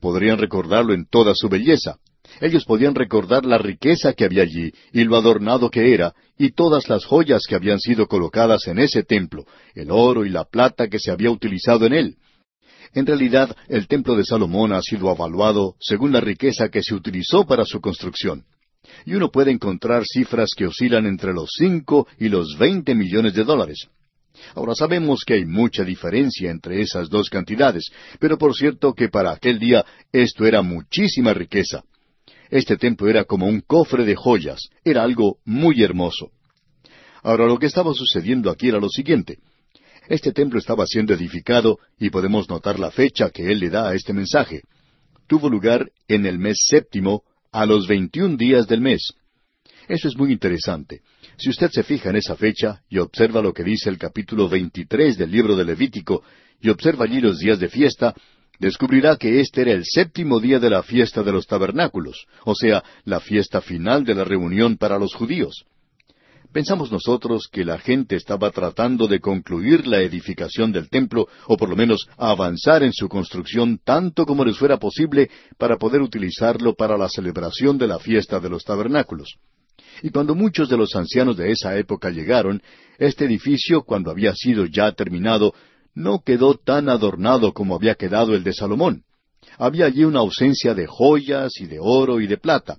[0.00, 1.96] Podrían recordarlo en toda su belleza.
[2.40, 6.88] Ellos podían recordar la riqueza que había allí y lo adornado que era, y todas
[6.88, 10.98] las joyas que habían sido colocadas en ese templo, el oro y la plata que
[10.98, 12.16] se había utilizado en él.
[12.92, 17.44] En realidad, el templo de Salomón ha sido evaluado según la riqueza que se utilizó
[17.44, 18.44] para su construcción.
[19.04, 23.44] Y uno puede encontrar cifras que oscilan entre los cinco y los veinte millones de
[23.44, 23.88] dólares.
[24.54, 29.32] Ahora sabemos que hay mucha diferencia entre esas dos cantidades, pero por cierto que para
[29.32, 31.82] aquel día esto era muchísima riqueza.
[32.50, 36.30] Este templo era como un cofre de joyas, era algo muy hermoso.
[37.22, 39.38] Ahora lo que estaba sucediendo aquí era lo siguiente.
[40.08, 43.94] Este templo estaba siendo edificado y podemos notar la fecha que él le da a
[43.94, 44.62] este mensaje.
[45.26, 49.14] Tuvo lugar en el mes séptimo, a los veintiún días del mes.
[49.88, 51.00] Eso es muy interesante.
[51.36, 55.16] Si usted se fija en esa fecha y observa lo que dice el capítulo veintitrés
[55.16, 56.22] del libro de Levítico
[56.60, 58.14] y observa allí los días de fiesta,
[58.58, 62.84] descubrirá que este era el séptimo día de la fiesta de los tabernáculos, o sea,
[63.04, 65.64] la fiesta final de la reunión para los judíos.
[66.52, 71.68] Pensamos nosotros que la gente estaba tratando de concluir la edificación del templo, o por
[71.68, 76.96] lo menos avanzar en su construcción tanto como les fuera posible para poder utilizarlo para
[76.96, 79.34] la celebración de la fiesta de los tabernáculos.
[80.02, 82.62] Y cuando muchos de los ancianos de esa época llegaron,
[82.98, 85.54] este edificio, cuando había sido ya terminado,
[85.94, 89.04] no quedó tan adornado como había quedado el de Salomón.
[89.58, 92.78] Había allí una ausencia de joyas y de oro y de plata.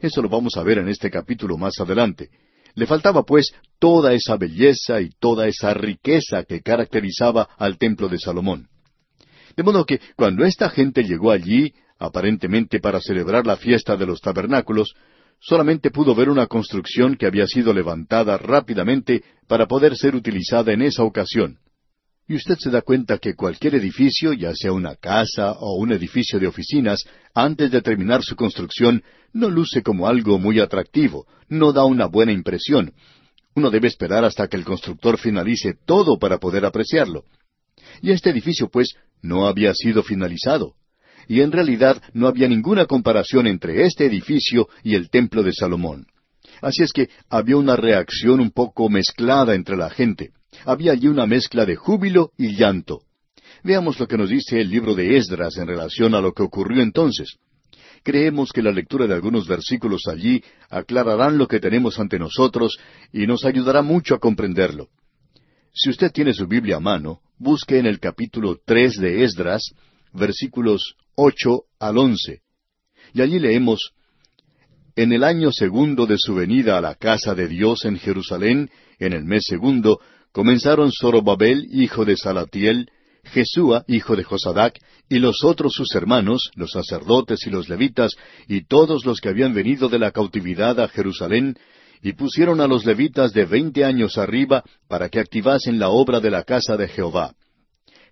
[0.00, 2.30] Eso lo vamos a ver en este capítulo más adelante.
[2.74, 8.18] Le faltaba pues toda esa belleza y toda esa riqueza que caracterizaba al templo de
[8.18, 8.68] Salomón.
[9.56, 14.20] De modo que cuando esta gente llegó allí, aparentemente para celebrar la fiesta de los
[14.20, 14.94] tabernáculos,
[15.40, 20.82] solamente pudo ver una construcción que había sido levantada rápidamente para poder ser utilizada en
[20.82, 21.58] esa ocasión.
[22.28, 26.38] Y usted se da cuenta que cualquier edificio, ya sea una casa o un edificio
[26.38, 27.02] de oficinas,
[27.34, 32.30] antes de terminar su construcción, no luce como algo muy atractivo, no da una buena
[32.30, 32.92] impresión.
[33.56, 37.24] Uno debe esperar hasta que el constructor finalice todo para poder apreciarlo.
[38.00, 40.74] Y este edificio, pues, no había sido finalizado.
[41.30, 46.06] Y en realidad no había ninguna comparación entre este edificio y el templo de Salomón.
[46.60, 50.32] Así es que había una reacción un poco mezclada entre la gente
[50.64, 53.02] había allí una mezcla de júbilo y llanto.
[53.62, 56.82] Veamos lo que nos dice el libro de Esdras en relación a lo que ocurrió
[56.82, 57.36] entonces.
[58.02, 62.78] Creemos que la lectura de algunos versículos allí aclararán lo que tenemos ante nosotros
[63.12, 64.88] y nos ayudará mucho a comprenderlo.
[65.72, 69.62] Si usted tiene su Biblia a mano, busque en el capítulo tres de Esdras,
[70.12, 72.40] versículos ocho al once.
[73.12, 73.92] Y allí leemos
[74.96, 79.12] En el año segundo de su venida a la casa de Dios en Jerusalén, en
[79.12, 80.00] el mes segundo,
[80.32, 82.90] comenzaron Zorobabel, hijo de Salatiel,
[83.24, 88.16] Jesúa, hijo de Josadac, y los otros sus hermanos, los sacerdotes y los levitas,
[88.48, 91.56] y todos los que habían venido de la cautividad a Jerusalén,
[92.02, 96.30] y pusieron a los levitas de veinte años arriba para que activasen la obra de
[96.30, 97.34] la casa de Jehová.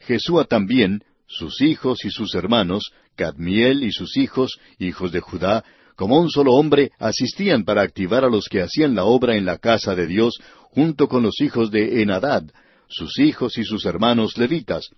[0.00, 5.62] Jesúa también, sus hijos y sus hermanos, Cadmiel y sus hijos, hijos de Judá,
[5.94, 9.58] como un solo hombre, asistían para activar a los que hacían la obra en la
[9.58, 10.38] casa de Dios,
[10.70, 12.44] junto con los hijos de Enadad,
[12.88, 14.88] sus hijos y sus hermanos levitas.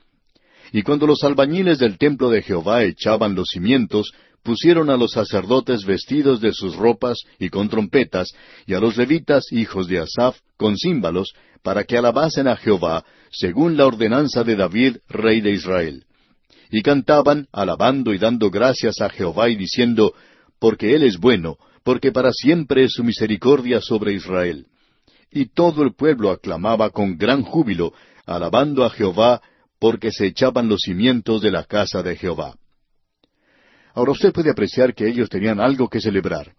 [0.72, 4.12] Y cuando los albañiles del templo de Jehová echaban los cimientos,
[4.44, 8.28] pusieron a los sacerdotes vestidos de sus ropas y con trompetas,
[8.66, 13.76] y a los levitas, hijos de Asaph, con címbalos, para que alabasen a Jehová, según
[13.76, 16.04] la ordenanza de David, rey de Israel.
[16.70, 20.14] Y cantaban, alabando y dando gracias a Jehová y diciendo,
[20.58, 24.66] porque Él es bueno, porque para siempre es su misericordia sobre Israel.
[25.32, 27.92] Y todo el pueblo aclamaba con gran júbilo,
[28.26, 29.40] alabando a Jehová,
[29.78, 32.54] porque se echaban los cimientos de la casa de Jehová.
[33.94, 36.52] Ahora usted puede apreciar que ellos tenían algo que celebrar.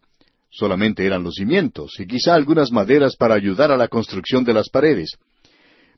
[0.50, 4.70] Solamente eran los cimientos y quizá algunas maderas para ayudar a la construcción de las
[4.70, 5.18] paredes.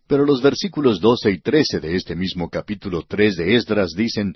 [0.08, 4.36] Pero los versículos doce y trece de este mismo capítulo tres de Esdras dicen,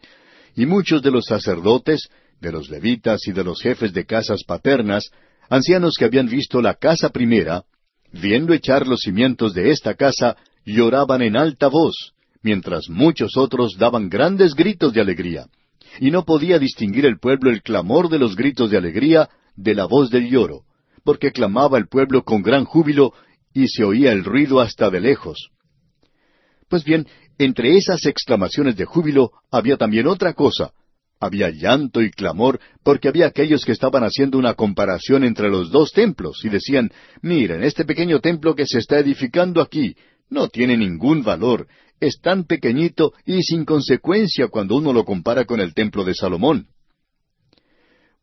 [0.55, 2.07] Y muchos de los sacerdotes,
[2.39, 5.09] de los levitas y de los jefes de casas paternas,
[5.49, 7.63] ancianos que habían visto la casa primera,
[8.11, 14.09] viendo echar los cimientos de esta casa, lloraban en alta voz, mientras muchos otros daban
[14.09, 15.47] grandes gritos de alegría.
[15.99, 19.85] Y no podía distinguir el pueblo el clamor de los gritos de alegría de la
[19.85, 20.61] voz del lloro,
[21.03, 23.13] porque clamaba el pueblo con gran júbilo
[23.53, 25.49] y se oía el ruido hasta de lejos.
[26.69, 30.73] Pues bien, entre esas exclamaciones de júbilo había también otra cosa,
[31.19, 35.91] había llanto y clamor porque había aquellos que estaban haciendo una comparación entre los dos
[35.91, 39.95] templos y decían, miren, este pequeño templo que se está edificando aquí
[40.29, 41.67] no tiene ningún valor,
[41.99, 46.67] es tan pequeñito y sin consecuencia cuando uno lo compara con el templo de Salomón.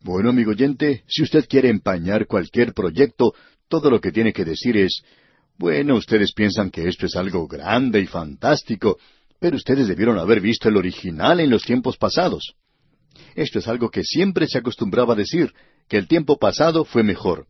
[0.00, 3.32] Bueno, amigo oyente, si usted quiere empañar cualquier proyecto,
[3.68, 5.02] todo lo que tiene que decir es,
[5.56, 8.98] bueno, ustedes piensan que esto es algo grande y fantástico,
[9.38, 12.54] pero ustedes debieron haber visto el original en los tiempos pasados.
[13.34, 15.52] Esto es algo que siempre se acostumbraba a decir,
[15.88, 17.46] que el tiempo pasado fue mejor.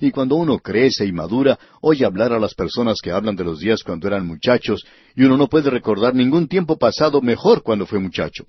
[0.00, 3.58] Y cuando uno crece y madura, oye hablar a las personas que hablan de los
[3.58, 4.84] días cuando eran muchachos,
[5.16, 8.46] y uno no puede recordar ningún tiempo pasado mejor cuando fue muchacho.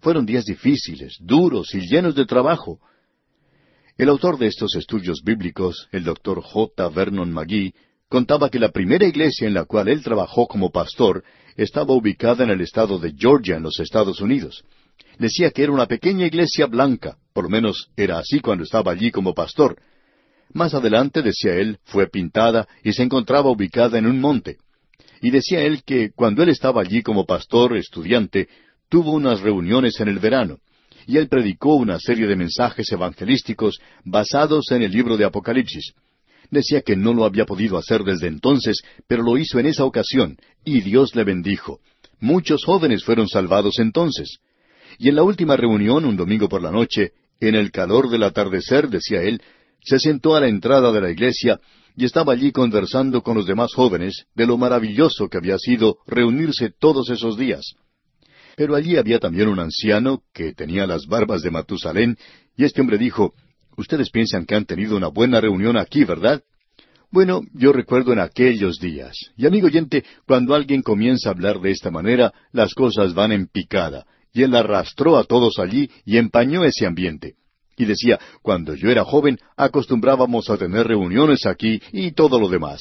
[0.00, 2.78] Fueron días difíciles, duros y llenos de trabajo.
[3.96, 6.88] El autor de estos estudios bíblicos, el doctor J.
[6.90, 7.74] Vernon McGee,
[8.08, 11.24] contaba que la primera iglesia en la cual él trabajó como pastor
[11.56, 14.64] estaba ubicada en el estado de Georgia, en los Estados Unidos
[15.18, 19.10] decía que era una pequeña iglesia blanca, por lo menos era así cuando estaba allí
[19.10, 19.76] como pastor.
[20.52, 24.56] Más adelante, decía él, fue pintada y se encontraba ubicada en un monte.
[25.20, 28.48] Y decía él que cuando él estaba allí como pastor estudiante,
[28.88, 30.58] tuvo unas reuniones en el verano,
[31.06, 35.92] y él predicó una serie de mensajes evangelísticos basados en el libro de Apocalipsis.
[36.50, 40.36] Decía que no lo había podido hacer desde entonces, pero lo hizo en esa ocasión,
[40.64, 41.80] y Dios le bendijo.
[42.20, 44.38] Muchos jóvenes fueron salvados entonces.
[44.98, 48.88] Y en la última reunión, un domingo por la noche, en el calor del atardecer,
[48.88, 49.40] decía él,
[49.80, 51.60] se sentó a la entrada de la iglesia
[51.96, 56.70] y estaba allí conversando con los demás jóvenes de lo maravilloso que había sido reunirse
[56.70, 57.74] todos esos días.
[58.56, 62.16] Pero allí había también un anciano que tenía las barbas de Matusalén,
[62.56, 63.34] y este hombre dijo,
[63.78, 66.42] Ustedes piensan que han tenido una buena reunión aquí, ¿verdad?
[67.12, 69.14] Bueno, yo recuerdo en aquellos días.
[69.36, 73.46] Y amigo oyente, cuando alguien comienza a hablar de esta manera, las cosas van en
[73.46, 77.36] picada y él arrastró a todos allí y empañó ese ambiente.
[77.76, 82.80] Y decía, cuando yo era joven acostumbrábamos a tener reuniones aquí y todo lo demás.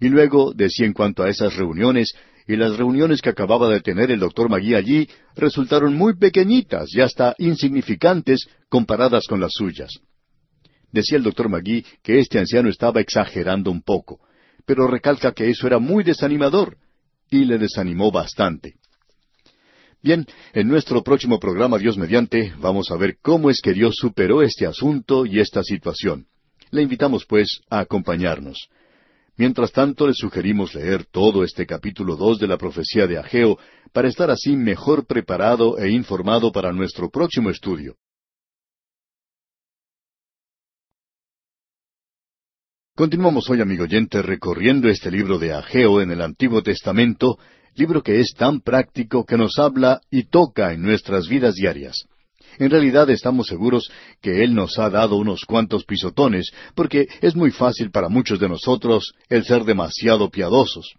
[0.00, 2.12] Y luego decía en cuanto a esas reuniones,
[2.48, 7.00] y las reuniones que acababa de tener el doctor Magui allí resultaron muy pequeñitas y
[7.02, 10.00] hasta insignificantes comparadas con las suyas.
[10.94, 14.20] Decía el doctor Magui que este anciano estaba exagerando un poco,
[14.64, 16.76] pero recalca que eso era muy desanimador,
[17.28, 18.76] y le desanimó bastante.
[20.00, 24.40] Bien, en nuestro próximo programa Dios mediante vamos a ver cómo es que Dios superó
[24.40, 26.26] este asunto y esta situación.
[26.70, 28.68] Le invitamos pues a acompañarnos.
[29.36, 33.58] Mientras tanto, le sugerimos leer todo este capítulo dos de la profecía de Ageo
[33.92, 37.96] para estar así mejor preparado e informado para nuestro próximo estudio.
[42.96, 47.38] Continuamos hoy, amigo oyente, recorriendo este libro de Ageo en el Antiguo Testamento,
[47.74, 52.04] libro que es tan práctico que nos habla y toca en nuestras vidas diarias.
[52.56, 53.90] En realidad estamos seguros
[54.22, 58.48] que Él nos ha dado unos cuantos pisotones, porque es muy fácil para muchos de
[58.48, 60.94] nosotros el ser demasiado piadosos.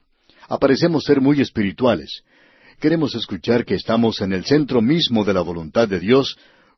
[0.50, 2.24] Aparecemos ser muy espirituales.
[2.82, 6.36] Queremos escuchar que estamos en el centro mismo de la voluntad de Dios,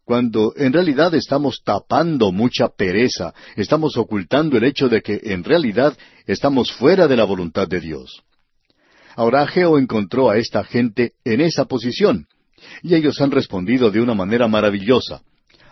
[0.08, 5.98] cuando en realidad estamos tapando mucha pereza, estamos ocultando el hecho de que en realidad
[6.26, 8.24] estamos fuera de la voluntad de Dios.
[9.18, 12.26] Ahora Ageo encontró a esta gente en esa posición,
[12.84, 15.24] y ellos han respondido de una manera maravillosa.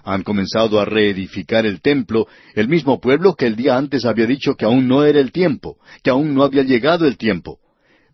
[0.03, 4.55] Han comenzado a reedificar el templo, el mismo pueblo que el día antes había dicho
[4.55, 7.59] que aún no era el tiempo, que aún no había llegado el tiempo.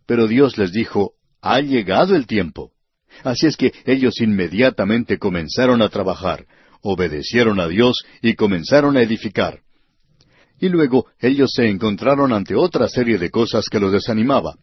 [0.05, 2.73] Pero Dios les dijo, ha llegado el tiempo.
[3.23, 6.45] Así es que ellos inmediatamente comenzaron a trabajar,
[6.81, 9.59] obedecieron a Dios y comenzaron a edificar.
[10.59, 14.55] Y luego ellos se encontraron ante otra serie de cosas que los desanimaba.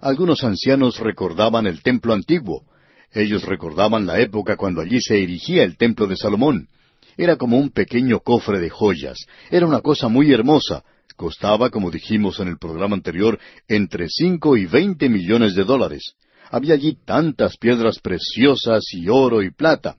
[0.00, 2.64] Algunos ancianos recordaban el templo antiguo.
[3.12, 6.68] Ellos recordaban la época cuando allí se erigía el templo de Salomón.
[7.16, 9.16] Era como un pequeño cofre de joyas.
[9.50, 10.82] Era una cosa muy hermosa.
[11.16, 13.38] Costaba, como dijimos en el programa anterior,
[13.68, 16.14] entre cinco y veinte millones de dólares.
[16.50, 19.96] Había allí tantas piedras preciosas y oro y plata.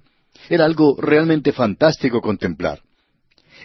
[0.50, 2.82] Era algo realmente fantástico contemplar.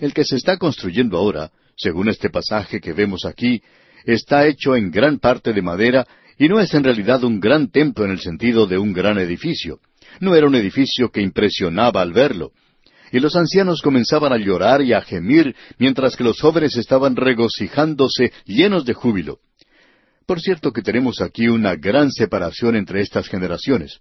[0.01, 3.63] El que se está construyendo ahora, según este pasaje que vemos aquí,
[4.05, 6.07] está hecho en gran parte de madera
[6.39, 9.81] y no es en realidad un gran templo en el sentido de un gran edificio.
[10.21, 12.53] No era un edificio que impresionaba al verlo.
[13.13, 18.33] Y los ancianos comenzaban a llorar y a gemir, mientras que los jóvenes estaban regocijándose
[18.47, 19.41] llenos de júbilo.
[20.31, 23.99] Por cierto que tenemos aquí una gran separación entre estas generaciones.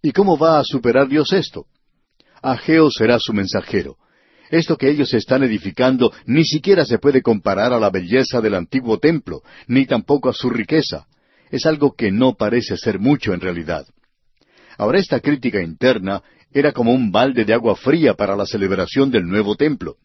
[0.00, 1.66] ¿Y cómo va a superar Dios esto?
[2.40, 3.98] Ageo será su mensajero.
[4.48, 8.98] Esto que ellos están edificando ni siquiera se puede comparar a la belleza del antiguo
[9.00, 11.06] templo, ni tampoco a su riqueza
[11.50, 13.86] es algo que no parece ser mucho en realidad.
[14.78, 16.22] Ahora esta crítica interna
[16.54, 19.98] era como un balde de agua fría para la celebración del nuevo templo.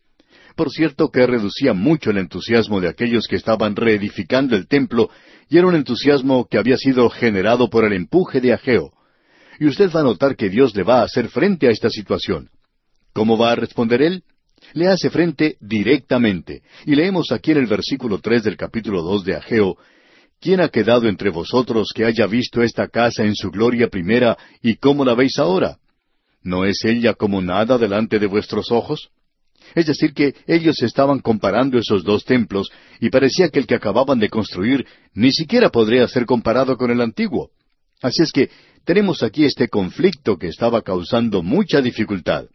[0.55, 5.09] Por cierto que reducía mucho el entusiasmo de aquellos que estaban reedificando el templo,
[5.49, 8.93] y era un entusiasmo que había sido generado por el empuje de Ageo.
[9.59, 12.49] Y usted va a notar que Dios le va a hacer frente a esta situación.
[13.13, 14.23] ¿Cómo va a responder él?
[14.73, 16.61] Le hace frente directamente.
[16.85, 19.77] Y leemos aquí en el versículo tres del capítulo dos de Ageo
[20.45, 24.75] ¿Quién ha quedado entre vosotros que haya visto esta casa en su gloria primera y
[24.75, 25.79] cómo la veis ahora?
[26.43, 29.09] ¿No es ella como nada delante de vuestros ojos?
[29.75, 34.19] Es decir, que ellos estaban comparando esos dos templos y parecía que el que acababan
[34.19, 37.51] de construir ni siquiera podría ser comparado con el antiguo.
[38.01, 38.49] Así es que
[38.85, 42.45] tenemos aquí este conflicto que estaba causando mucha dificultad.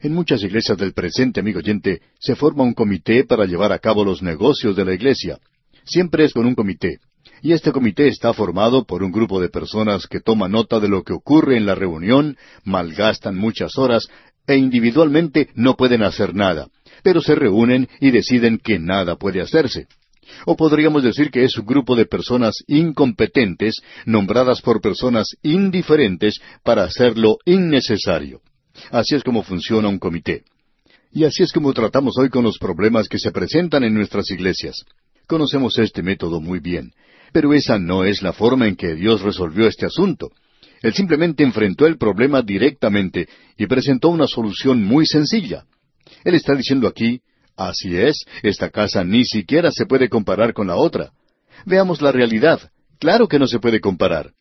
[0.00, 4.04] En muchas iglesias del presente, amigo oyente, se forma un comité para llevar a cabo
[4.04, 5.38] los negocios de la iglesia
[5.84, 6.98] siempre es con un comité.
[7.42, 11.02] Y este comité está formado por un grupo de personas que toma nota de lo
[11.02, 14.08] que ocurre en la reunión, malgastan muchas horas
[14.46, 16.68] e individualmente no pueden hacer nada,
[17.02, 19.86] pero se reúnen y deciden que nada puede hacerse.
[20.46, 26.84] O podríamos decir que es un grupo de personas incompetentes, nombradas por personas indiferentes para
[26.84, 28.40] hacer lo innecesario.
[28.90, 30.44] Así es como funciona un comité.
[31.12, 34.84] Y así es como tratamos hoy con los problemas que se presentan en nuestras iglesias.
[35.26, 36.92] Conocemos este método muy bien,
[37.32, 40.30] pero esa no es la forma en que Dios resolvió este asunto.
[40.84, 43.26] Él simplemente enfrentó el problema directamente
[43.56, 45.64] y presentó una solución muy sencilla.
[46.24, 47.22] Él está diciendo aquí,
[47.56, 51.12] así es, esta casa ni siquiera se puede comparar con la otra.
[51.64, 52.70] Veamos la realidad.
[52.98, 54.32] Claro que no se puede comparar.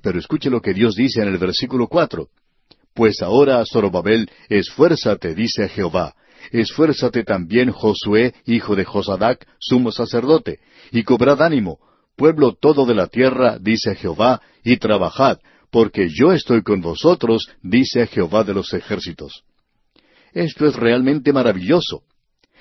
[0.00, 2.28] Pero escuche lo que Dios dice en el versículo cuatro.
[2.94, 6.14] Pues ahora, Zorobabel, esfuérzate, dice Jehová,
[6.52, 10.60] Esfuérzate también, Josué, hijo de Josadac, sumo sacerdote,
[10.92, 11.80] y cobrad ánimo,
[12.16, 15.38] pueblo todo de la tierra, dice Jehová, y trabajad,
[15.70, 19.44] porque yo estoy con vosotros, dice Jehová de los ejércitos.
[20.32, 22.02] Esto es realmente maravilloso.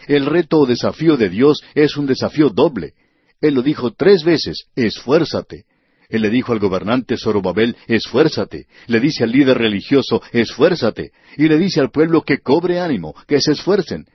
[0.08, 2.94] El reto o desafío de Dios es un desafío doble.
[3.42, 5.66] Él lo dijo tres veces, esfuérzate.
[6.10, 8.68] Él le dijo al gobernante Zorobabel, esfuérzate.
[8.88, 11.12] Le dice al líder religioso, esfuérzate.
[11.36, 14.06] Y le dice al pueblo que cobre ánimo, que se esfuercen.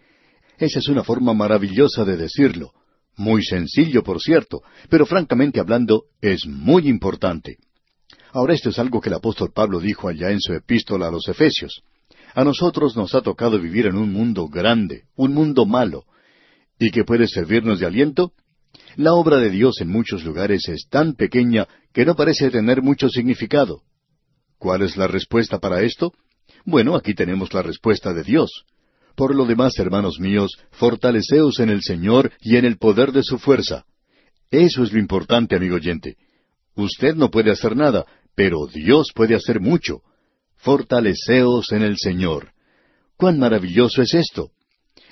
[0.59, 2.73] Esa es una forma maravillosa de decirlo.
[3.17, 7.59] Muy sencillo, por cierto, pero francamente hablando, es muy importante.
[8.33, 11.29] Ahora esto es algo que el apóstol Pablo dijo allá en su epístola a los
[11.29, 11.83] Efesios.
[12.35, 16.05] A nosotros nos ha tocado vivir en un mundo grande, un mundo malo.
[16.79, 18.33] ¿Y que puede servirnos de aliento?
[18.97, 23.11] La obra de Dios en muchos lugares es tan pequeña que no parece tener mucho
[23.11, 23.83] significado.
[24.59, 26.15] ¿Cuál es la respuesta para esto?
[26.65, 28.65] Bueno, aquí tenemos la respuesta de Dios.
[29.15, 33.39] Por lo demás, hermanos míos, fortaleceos en el Señor y en el poder de su
[33.39, 33.85] fuerza.
[34.51, 36.17] Eso es lo importante, amigo oyente.
[36.75, 40.01] Usted no puede hacer nada, pero Dios puede hacer mucho.
[40.57, 42.53] Fortaleceos en el Señor.
[43.17, 44.51] ¡Cuán maravilloso es esto!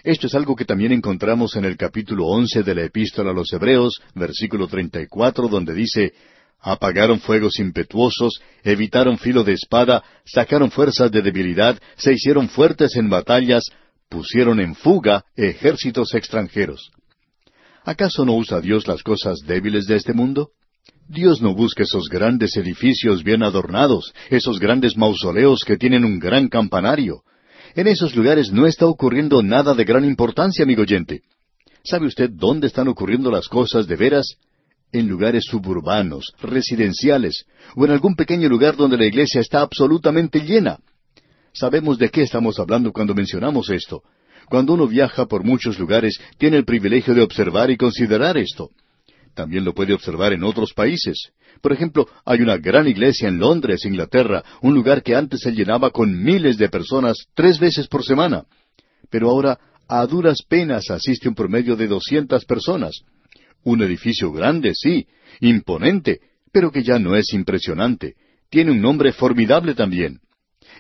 [0.02, 3.52] Esto es algo que también encontramos en el capítulo once de la Epístola a los
[3.52, 6.14] Hebreos, versículo treinta y cuatro, donde dice
[6.62, 13.08] Apagaron fuegos impetuosos, evitaron filo de espada, sacaron fuerzas de debilidad, se hicieron fuertes en
[13.08, 13.64] batallas,
[14.10, 16.90] pusieron en fuga ejércitos extranjeros.
[17.84, 20.50] ¿Acaso no usa Dios las cosas débiles de este mundo?
[21.11, 26.48] Dios no busca esos grandes edificios bien adornados, esos grandes mausoleos que tienen un gran
[26.48, 27.24] campanario.
[27.74, 31.22] En esos lugares no está ocurriendo nada de gran importancia, amigo oyente.
[31.82, 34.36] ¿Sabe usted dónde están ocurriendo las cosas de veras?
[34.92, 37.44] En lugares suburbanos, residenciales,
[37.74, 40.78] o en algún pequeño lugar donde la iglesia está absolutamente llena.
[41.52, 44.04] Sabemos de qué estamos hablando cuando mencionamos esto.
[44.48, 48.70] Cuando uno viaja por muchos lugares, tiene el privilegio de observar y considerar esto.
[49.35, 51.33] También lo puede observar en otros países.
[51.61, 55.91] Por ejemplo, hay una gran iglesia en Londres, Inglaterra, un lugar que antes se llenaba
[55.91, 58.45] con miles de personas tres veces por semana.
[59.11, 59.59] Pero ahora
[59.89, 63.03] a duras penas asiste un promedio de doscientas personas.
[63.64, 65.07] Un edificio grande, sí,
[65.41, 66.20] imponente,
[66.53, 68.14] pero que ya no es impresionante.
[68.49, 70.20] Tiene un nombre formidable también.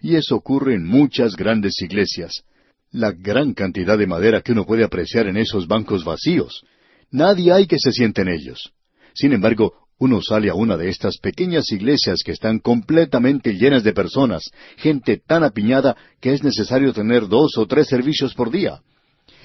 [0.00, 2.44] Y eso ocurre en muchas grandes iglesias.
[2.90, 6.64] La gran cantidad de madera que uno puede apreciar en esos bancos vacíos.
[7.10, 8.72] Nadie hay que se siente en ellos.
[9.14, 13.92] Sin embargo, uno sale a una de estas pequeñas iglesias que están completamente llenas de
[13.92, 18.80] personas, gente tan apiñada que es necesario tener dos o tres servicios por día.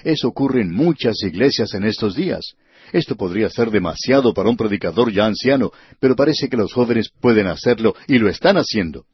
[0.03, 2.53] Eso ocurre en muchas iglesias en estos días.
[2.93, 7.47] Esto podría ser demasiado para un predicador ya anciano, pero parece que los jóvenes pueden
[7.47, 9.05] hacerlo y lo están haciendo.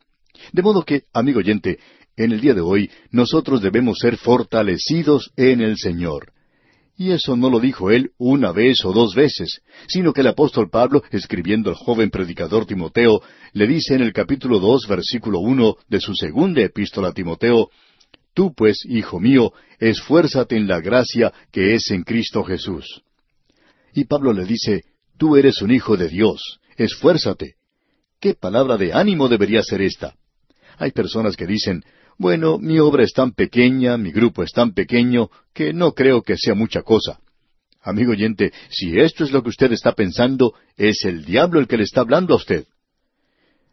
[0.52, 1.80] De modo que, amigo oyente,
[2.18, 6.34] en el día de hoy nosotros debemos ser fortalecidos en el Señor.
[7.02, 10.70] Y eso no lo dijo él una vez o dos veces, sino que el apóstol
[10.70, 13.24] Pablo, escribiendo al joven predicador Timoteo,
[13.54, 17.72] le dice en el capítulo dos, versículo uno de su segunda epístola a Timoteo,
[18.36, 23.02] Tú pues, hijo mío, esfuérzate en la gracia que es en Cristo Jesús.
[23.96, 24.84] Y Pablo le dice,
[25.18, 27.56] Tú eres un hijo de Dios, esfuérzate.
[28.20, 30.14] ¿Qué palabra de ánimo debería ser esta?
[30.78, 31.84] Hay personas que dicen,
[32.18, 36.38] bueno, mi obra es tan pequeña, mi grupo es tan pequeño, que no creo que
[36.38, 37.20] sea mucha cosa.
[37.84, 41.78] Amigo oyente, si esto es lo que usted está pensando, es el diablo el que
[41.78, 42.66] le está hablando a usted.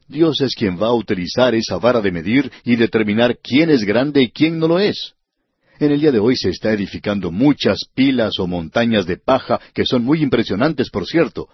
[0.09, 4.23] Dios es quien va a utilizar esa vara de medir y determinar quién es grande
[4.23, 5.13] y quién no lo es.
[5.79, 9.85] En el día de hoy se está edificando muchas pilas o montañas de paja que
[9.85, 11.49] son muy impresionantes, por cierto.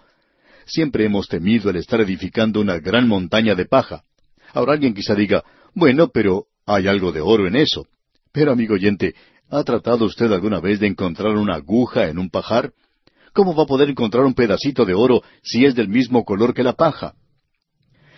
[0.65, 4.03] Siempre hemos temido el estar edificando una gran montaña de paja.
[4.53, 5.43] Ahora alguien quizá diga,
[5.75, 7.87] bueno, pero hay algo de oro en eso.
[8.31, 9.15] Pero, amigo oyente,
[9.49, 12.73] ¿ha tratado usted alguna vez de encontrar una aguja en un pajar?
[13.33, 16.63] ¿Cómo va a poder encontrar un pedacito de oro si es del mismo color que
[16.63, 17.13] la paja?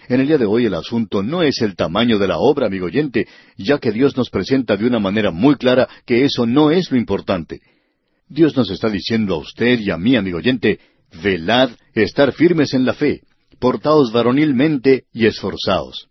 [0.08, 2.86] En el día de hoy el asunto no es el tamaño de la obra, amigo
[2.86, 3.28] oyente,
[3.58, 6.98] ya que Dios nos presenta de una manera muy clara que eso no es lo
[6.98, 7.60] importante.
[8.30, 10.80] Dios nos está diciendo a usted y a mí, amigo oyente,
[11.22, 13.22] velad, estar firmes en la fe,
[13.60, 16.07] portaos varonilmente y esforzaos.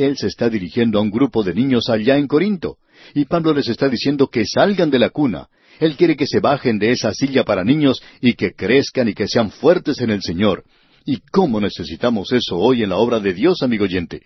[0.00, 2.78] Él se está dirigiendo a un grupo de niños allá en Corinto.
[3.14, 5.48] Y Pablo les está diciendo que salgan de la cuna.
[5.78, 9.28] Él quiere que se bajen de esa silla para niños y que crezcan y que
[9.28, 10.64] sean fuertes en el Señor.
[11.04, 14.22] ¿Y cómo necesitamos eso hoy en la obra de Dios, amigo oyente?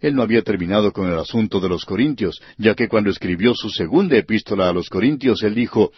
[0.00, 3.68] Él no había terminado con el asunto de los Corintios, ya que cuando escribió su
[3.68, 5.92] segunda epístola a los Corintios, él dijo,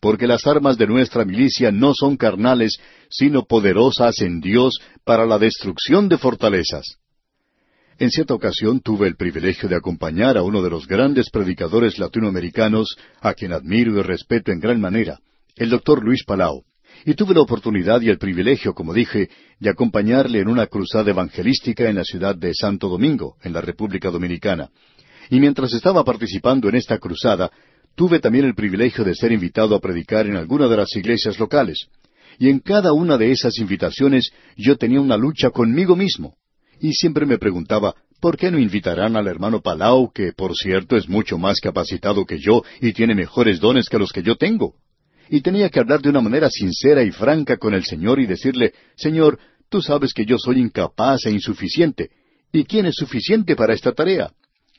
[0.00, 2.78] Porque las armas de nuestra milicia no son carnales,
[3.10, 7.01] sino poderosas en Dios para la destrucción de fortalezas.
[7.98, 12.96] En cierta ocasión tuve el privilegio de acompañar a uno de los grandes predicadores latinoamericanos,
[13.20, 15.18] a quien admiro y respeto en gran manera,
[15.56, 16.64] el doctor Luis Palau,
[17.04, 19.28] y tuve la oportunidad y el privilegio, como dije,
[19.58, 24.10] de acompañarle en una cruzada evangelística en la ciudad de Santo Domingo, en la República
[24.10, 24.70] Dominicana.
[25.30, 27.50] Y mientras estaba participando en esta cruzada,
[27.94, 31.86] tuve también el privilegio de ser invitado a predicar en alguna de las iglesias locales.
[32.38, 36.34] Y en cada una de esas invitaciones yo tenía una lucha conmigo mismo.
[36.82, 41.08] Y siempre me preguntaba, ¿por qué no invitarán al hermano Palau, que por cierto es
[41.08, 44.74] mucho más capacitado que yo y tiene mejores dones que los que yo tengo?
[45.30, 48.74] Y tenía que hablar de una manera sincera y franca con el Señor y decirle,
[48.96, 52.10] Señor, tú sabes que yo soy incapaz e insuficiente.
[52.52, 54.32] ¿Y quién es suficiente para esta tarea?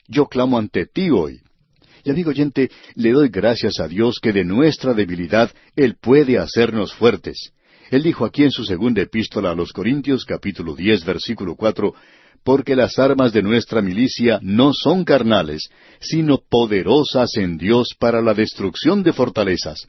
[0.06, 1.40] Yo clamo ante ti hoy.
[2.04, 6.92] Y amigo oyente, le doy gracias a Dios que de nuestra debilidad Él puede hacernos
[6.92, 7.54] fuertes.
[7.94, 11.94] Él dijo aquí en su segunda epístola a los Corintios capítulo diez versículo cuatro,
[12.42, 15.68] porque las armas de nuestra milicia no son carnales,
[16.00, 19.86] sino poderosas en Dios para la destrucción de fortalezas.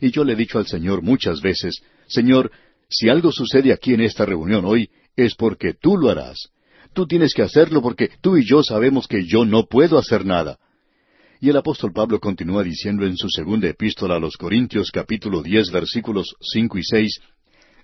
[0.00, 2.52] Y yo le he dicho al Señor muchas veces, Señor,
[2.88, 6.50] si algo sucede aquí en esta reunión hoy, es porque tú lo harás.
[6.94, 10.60] Tú tienes que hacerlo porque tú y yo sabemos que yo no puedo hacer nada.
[11.40, 15.72] Y el apóstol Pablo continúa diciendo en su segunda epístola a los Corintios capítulo diez
[15.72, 17.18] versículos cinco y seis,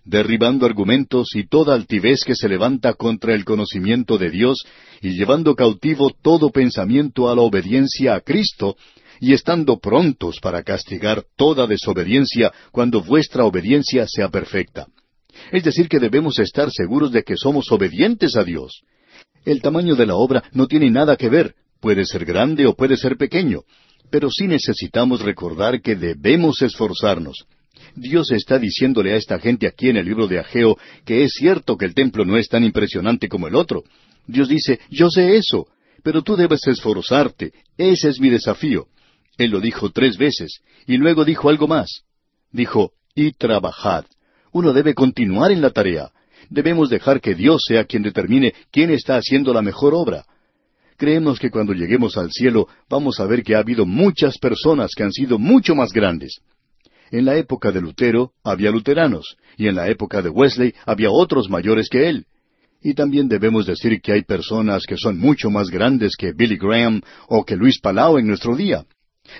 [0.06, 4.64] derribando argumentos y toda altivez que se levanta contra el conocimiento de Dios,
[5.02, 8.76] y llevando cautivo todo pensamiento a la obediencia a Cristo,
[9.20, 14.86] y estando prontos para castigar toda desobediencia cuando vuestra obediencia sea perfecta.
[15.52, 18.82] Es decir, que debemos estar seguros de que somos obedientes a Dios.
[19.44, 22.96] El tamaño de la obra no tiene nada que ver, Puede ser grande o puede
[22.96, 23.60] ser pequeño,
[24.10, 27.46] pero sí necesitamos recordar que debemos esforzarnos.
[27.94, 31.76] Dios está diciéndole a esta gente aquí en el libro de Ageo que es cierto
[31.76, 33.84] que el templo no es tan impresionante como el otro.
[34.26, 35.68] Dios dice, yo sé eso,
[36.02, 37.52] pero tú debes esforzarte.
[37.76, 38.86] Ese es mi desafío.
[39.38, 42.02] Él lo dijo tres veces, y luego dijo algo más.
[42.52, 44.04] Dijo, y trabajad.
[44.52, 46.10] Uno debe continuar en la tarea.
[46.48, 50.24] Debemos dejar que Dios sea quien determine quién está haciendo la mejor obra.
[50.96, 55.02] Creemos que cuando lleguemos al cielo vamos a ver que ha habido muchas personas que
[55.02, 56.40] han sido mucho más grandes.
[57.10, 61.48] En la época de Lutero había luteranos, y en la época de Wesley había otros
[61.48, 62.26] mayores que él.
[62.82, 67.00] Y también debemos decir que hay personas que son mucho más grandes que Billy Graham
[67.28, 68.84] o que Luis Palau en nuestro día.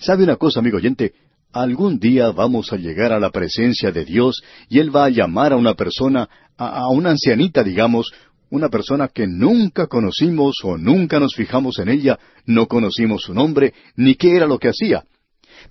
[0.01, 1.13] ¿Sabe una cosa, amigo oyente?
[1.53, 5.53] Algún día vamos a llegar a la presencia de Dios y Él va a llamar
[5.53, 8.13] a una persona, a, a una ancianita, digamos,
[8.51, 13.75] una persona que nunca conocimos o nunca nos fijamos en ella, no conocimos su nombre,
[13.97, 15.05] ni qué era lo que hacía.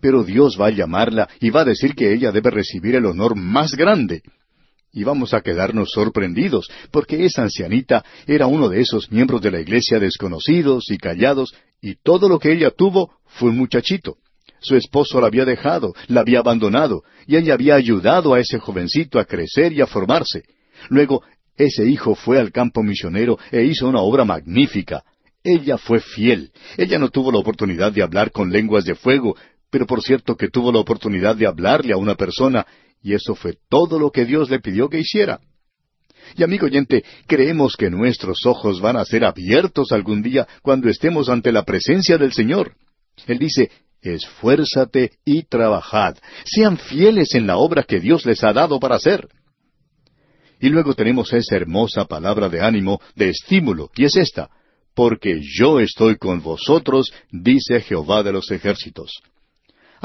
[0.01, 3.35] Pero Dios va a llamarla y va a decir que ella debe recibir el honor
[3.35, 4.21] más grande.
[4.91, 9.59] Y vamos a quedarnos sorprendidos, porque esa ancianita era uno de esos miembros de la
[9.59, 14.15] iglesia desconocidos y callados, y todo lo que ella tuvo fue un muchachito.
[14.61, 19.19] Su esposo la había dejado, la había abandonado, y ella había ayudado a ese jovencito
[19.19, 20.43] a crecer y a formarse.
[20.89, 21.23] Luego
[21.57, 25.03] ese hijo fue al campo misionero e hizo una obra magnífica.
[25.43, 26.51] Ella fue fiel.
[26.77, 29.35] Ella no tuvo la oportunidad de hablar con lenguas de fuego,
[29.69, 32.65] pero por cierto que tuvo la oportunidad de hablarle a una persona,
[33.01, 35.39] y eso fue todo lo que Dios le pidió que hiciera.
[36.35, 41.29] Y amigo oyente, creemos que nuestros ojos van a ser abiertos algún día cuando estemos
[41.29, 42.73] ante la presencia del Señor.
[43.27, 43.69] Él dice,
[44.01, 49.27] esfuérzate y trabajad, sean fieles en la obra que Dios les ha dado para hacer.
[50.59, 54.49] Y luego tenemos esa hermosa palabra de ánimo, de estímulo, y es esta,
[54.95, 59.11] porque yo estoy con vosotros, dice Jehová de los ejércitos.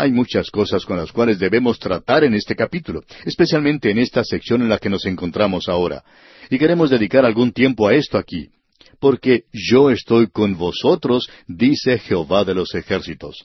[0.01, 4.63] Hay muchas cosas con las cuales debemos tratar en este capítulo, especialmente en esta sección
[4.63, 6.03] en la que nos encontramos ahora.
[6.49, 8.49] Y queremos dedicar algún tiempo a esto aquí.
[8.99, 13.45] Porque yo estoy con vosotros, dice Jehová de los ejércitos.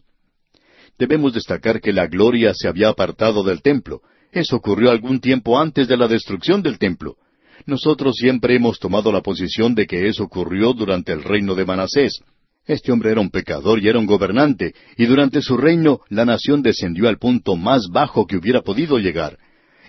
[0.97, 3.99] Debemos destacar que la gloria se había apartado del templo,
[4.31, 7.17] eso ocurrió algún tiempo antes de la destrucción del templo.
[7.65, 12.21] Nosotros siempre hemos tomado la posición de que eso ocurrió durante el reino de Manasés.
[12.67, 16.63] Este hombre era un pecador y era un gobernante, y durante su reino la nación
[16.63, 19.37] descendió al punto más bajo que hubiera podido llegar.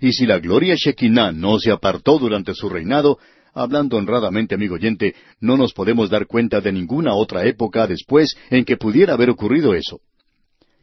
[0.00, 3.18] Y si la gloria Shekinah no se apartó durante su reinado,
[3.54, 8.66] hablando honradamente, amigo oyente, no nos podemos dar cuenta de ninguna otra época después en
[8.66, 10.00] que pudiera haber ocurrido eso.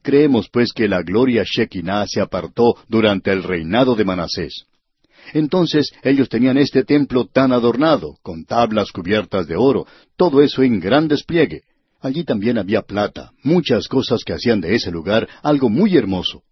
[0.02, 4.66] Creemos pues que la gloria Shekinah se apartó durante el reinado de Manasés.
[5.32, 9.86] Entonces ellos tenían este templo tan adornado, con tablas cubiertas de oro,
[10.18, 11.62] todo eso en gran despliegue.
[12.04, 16.44] Allí también había plata, muchas cosas que hacían de ese lugar algo muy hermoso.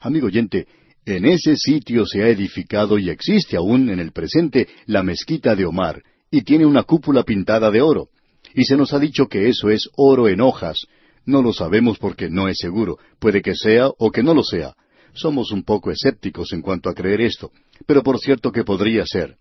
[0.00, 0.66] Amigo oyente,
[1.04, 5.64] en ese sitio se ha edificado y existe aún en el presente la mezquita de
[5.64, 8.08] Omar, y tiene una cúpula pintada de oro.
[8.52, 10.76] Y se nos ha dicho que eso es oro en hojas,
[11.24, 12.98] no lo sabemos porque no es seguro.
[13.20, 14.74] Puede que sea o que no lo sea.
[15.12, 17.52] Somos un poco escépticos en cuanto a creer esto,
[17.86, 19.36] pero por cierto que podría ser.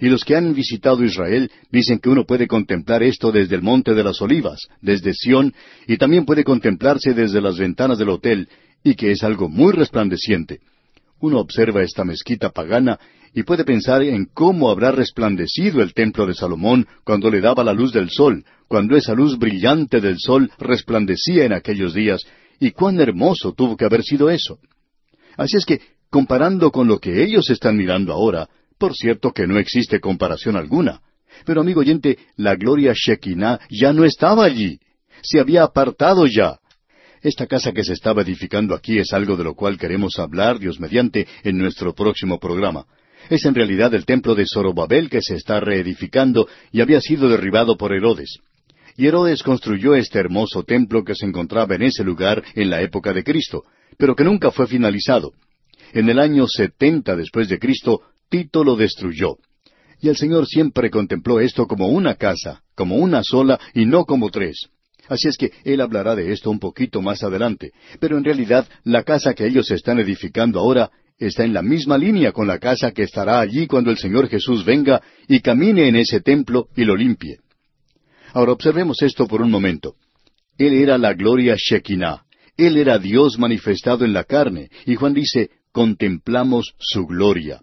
[0.00, 3.94] Y los que han visitado Israel dicen que uno puede contemplar esto desde el Monte
[3.94, 5.52] de las Olivas, desde Sión,
[5.86, 8.48] y también puede contemplarse desde las ventanas del hotel,
[8.82, 10.60] y que es algo muy resplandeciente.
[11.20, 12.98] Uno observa esta mezquita pagana
[13.34, 17.74] y puede pensar en cómo habrá resplandecido el templo de Salomón cuando le daba la
[17.74, 22.24] luz del sol, cuando esa luz brillante del sol resplandecía en aquellos días,
[22.58, 24.58] y cuán hermoso tuvo que haber sido eso.
[25.36, 28.48] Así es que, comparando con lo que ellos están mirando ahora,
[28.80, 31.02] por cierto que no existe comparación alguna.
[31.44, 34.80] Pero amigo oyente, la gloria Shekinah ya no estaba allí.
[35.22, 36.58] Se había apartado ya.
[37.22, 40.80] Esta casa que se estaba edificando aquí es algo de lo cual queremos hablar, Dios
[40.80, 42.86] mediante, en nuestro próximo programa.
[43.28, 47.76] Es en realidad el templo de Zorobabel que se está reedificando y había sido derribado
[47.76, 48.38] por Herodes.
[48.96, 53.12] Y Herodes construyó este hermoso templo que se encontraba en ese lugar en la época
[53.12, 53.64] de Cristo,
[53.98, 55.32] pero que nunca fue finalizado.
[55.92, 58.00] En el año setenta después de Cristo,
[58.30, 59.36] Tito lo destruyó.
[60.00, 64.30] Y el Señor siempre contempló esto como una casa, como una sola y no como
[64.30, 64.68] tres.
[65.08, 67.72] Así es que Él hablará de esto un poquito más adelante.
[67.98, 72.32] Pero en realidad la casa que ellos están edificando ahora está en la misma línea
[72.32, 76.20] con la casa que estará allí cuando el Señor Jesús venga y camine en ese
[76.20, 77.38] templo y lo limpie.
[78.32, 79.96] Ahora observemos esto por un momento.
[80.56, 82.22] Él era la gloria Shekinah.
[82.56, 84.70] Él era Dios manifestado en la carne.
[84.86, 87.60] Y Juan dice, contemplamos su gloria.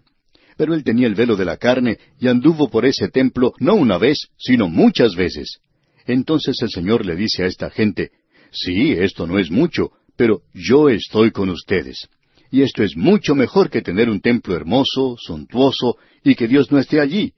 [0.58, 3.96] Pero él tenía el velo de la carne y anduvo por ese templo no una
[3.96, 5.60] vez, sino muchas veces.
[6.04, 8.10] Entonces el Señor le dice a esta gente,
[8.50, 12.08] sí, esto no es mucho, pero yo estoy con ustedes.
[12.50, 16.78] Y esto es mucho mejor que tener un templo hermoso, suntuoso, y que Dios no
[16.78, 17.34] esté allí.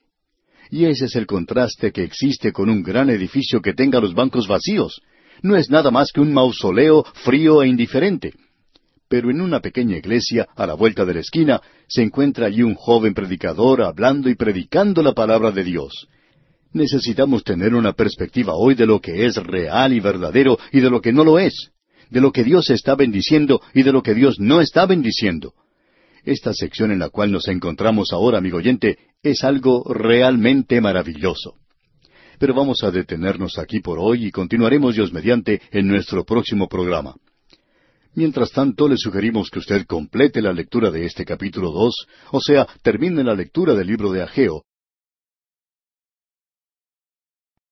[0.70, 4.48] Y ese es el contraste que existe con un gran edificio que tenga los bancos
[4.48, 5.02] vacíos.
[5.42, 8.32] No es nada más que un mausoleo frío e indiferente.
[9.10, 12.76] Pero en una pequeña iglesia, a la vuelta de la esquina, se encuentra allí un
[12.76, 16.08] joven predicador hablando y predicando la palabra de Dios.
[16.72, 21.02] Necesitamos tener una perspectiva hoy de lo que es real y verdadero y de lo
[21.02, 21.72] que no lo es
[22.10, 25.54] de lo que Dios está bendiciendo y de lo que Dios no está bendiciendo.
[26.24, 31.54] Esta sección en la cual nos encontramos ahora, amigo oyente, es algo realmente maravilloso.
[32.38, 37.14] Pero vamos a detenernos aquí por hoy y continuaremos Dios mediante en nuestro próximo programa.
[38.14, 41.94] Mientras tanto, le sugerimos que usted complete la lectura de este capítulo dos,
[42.32, 44.64] o sea, termine la lectura del libro de Ageo,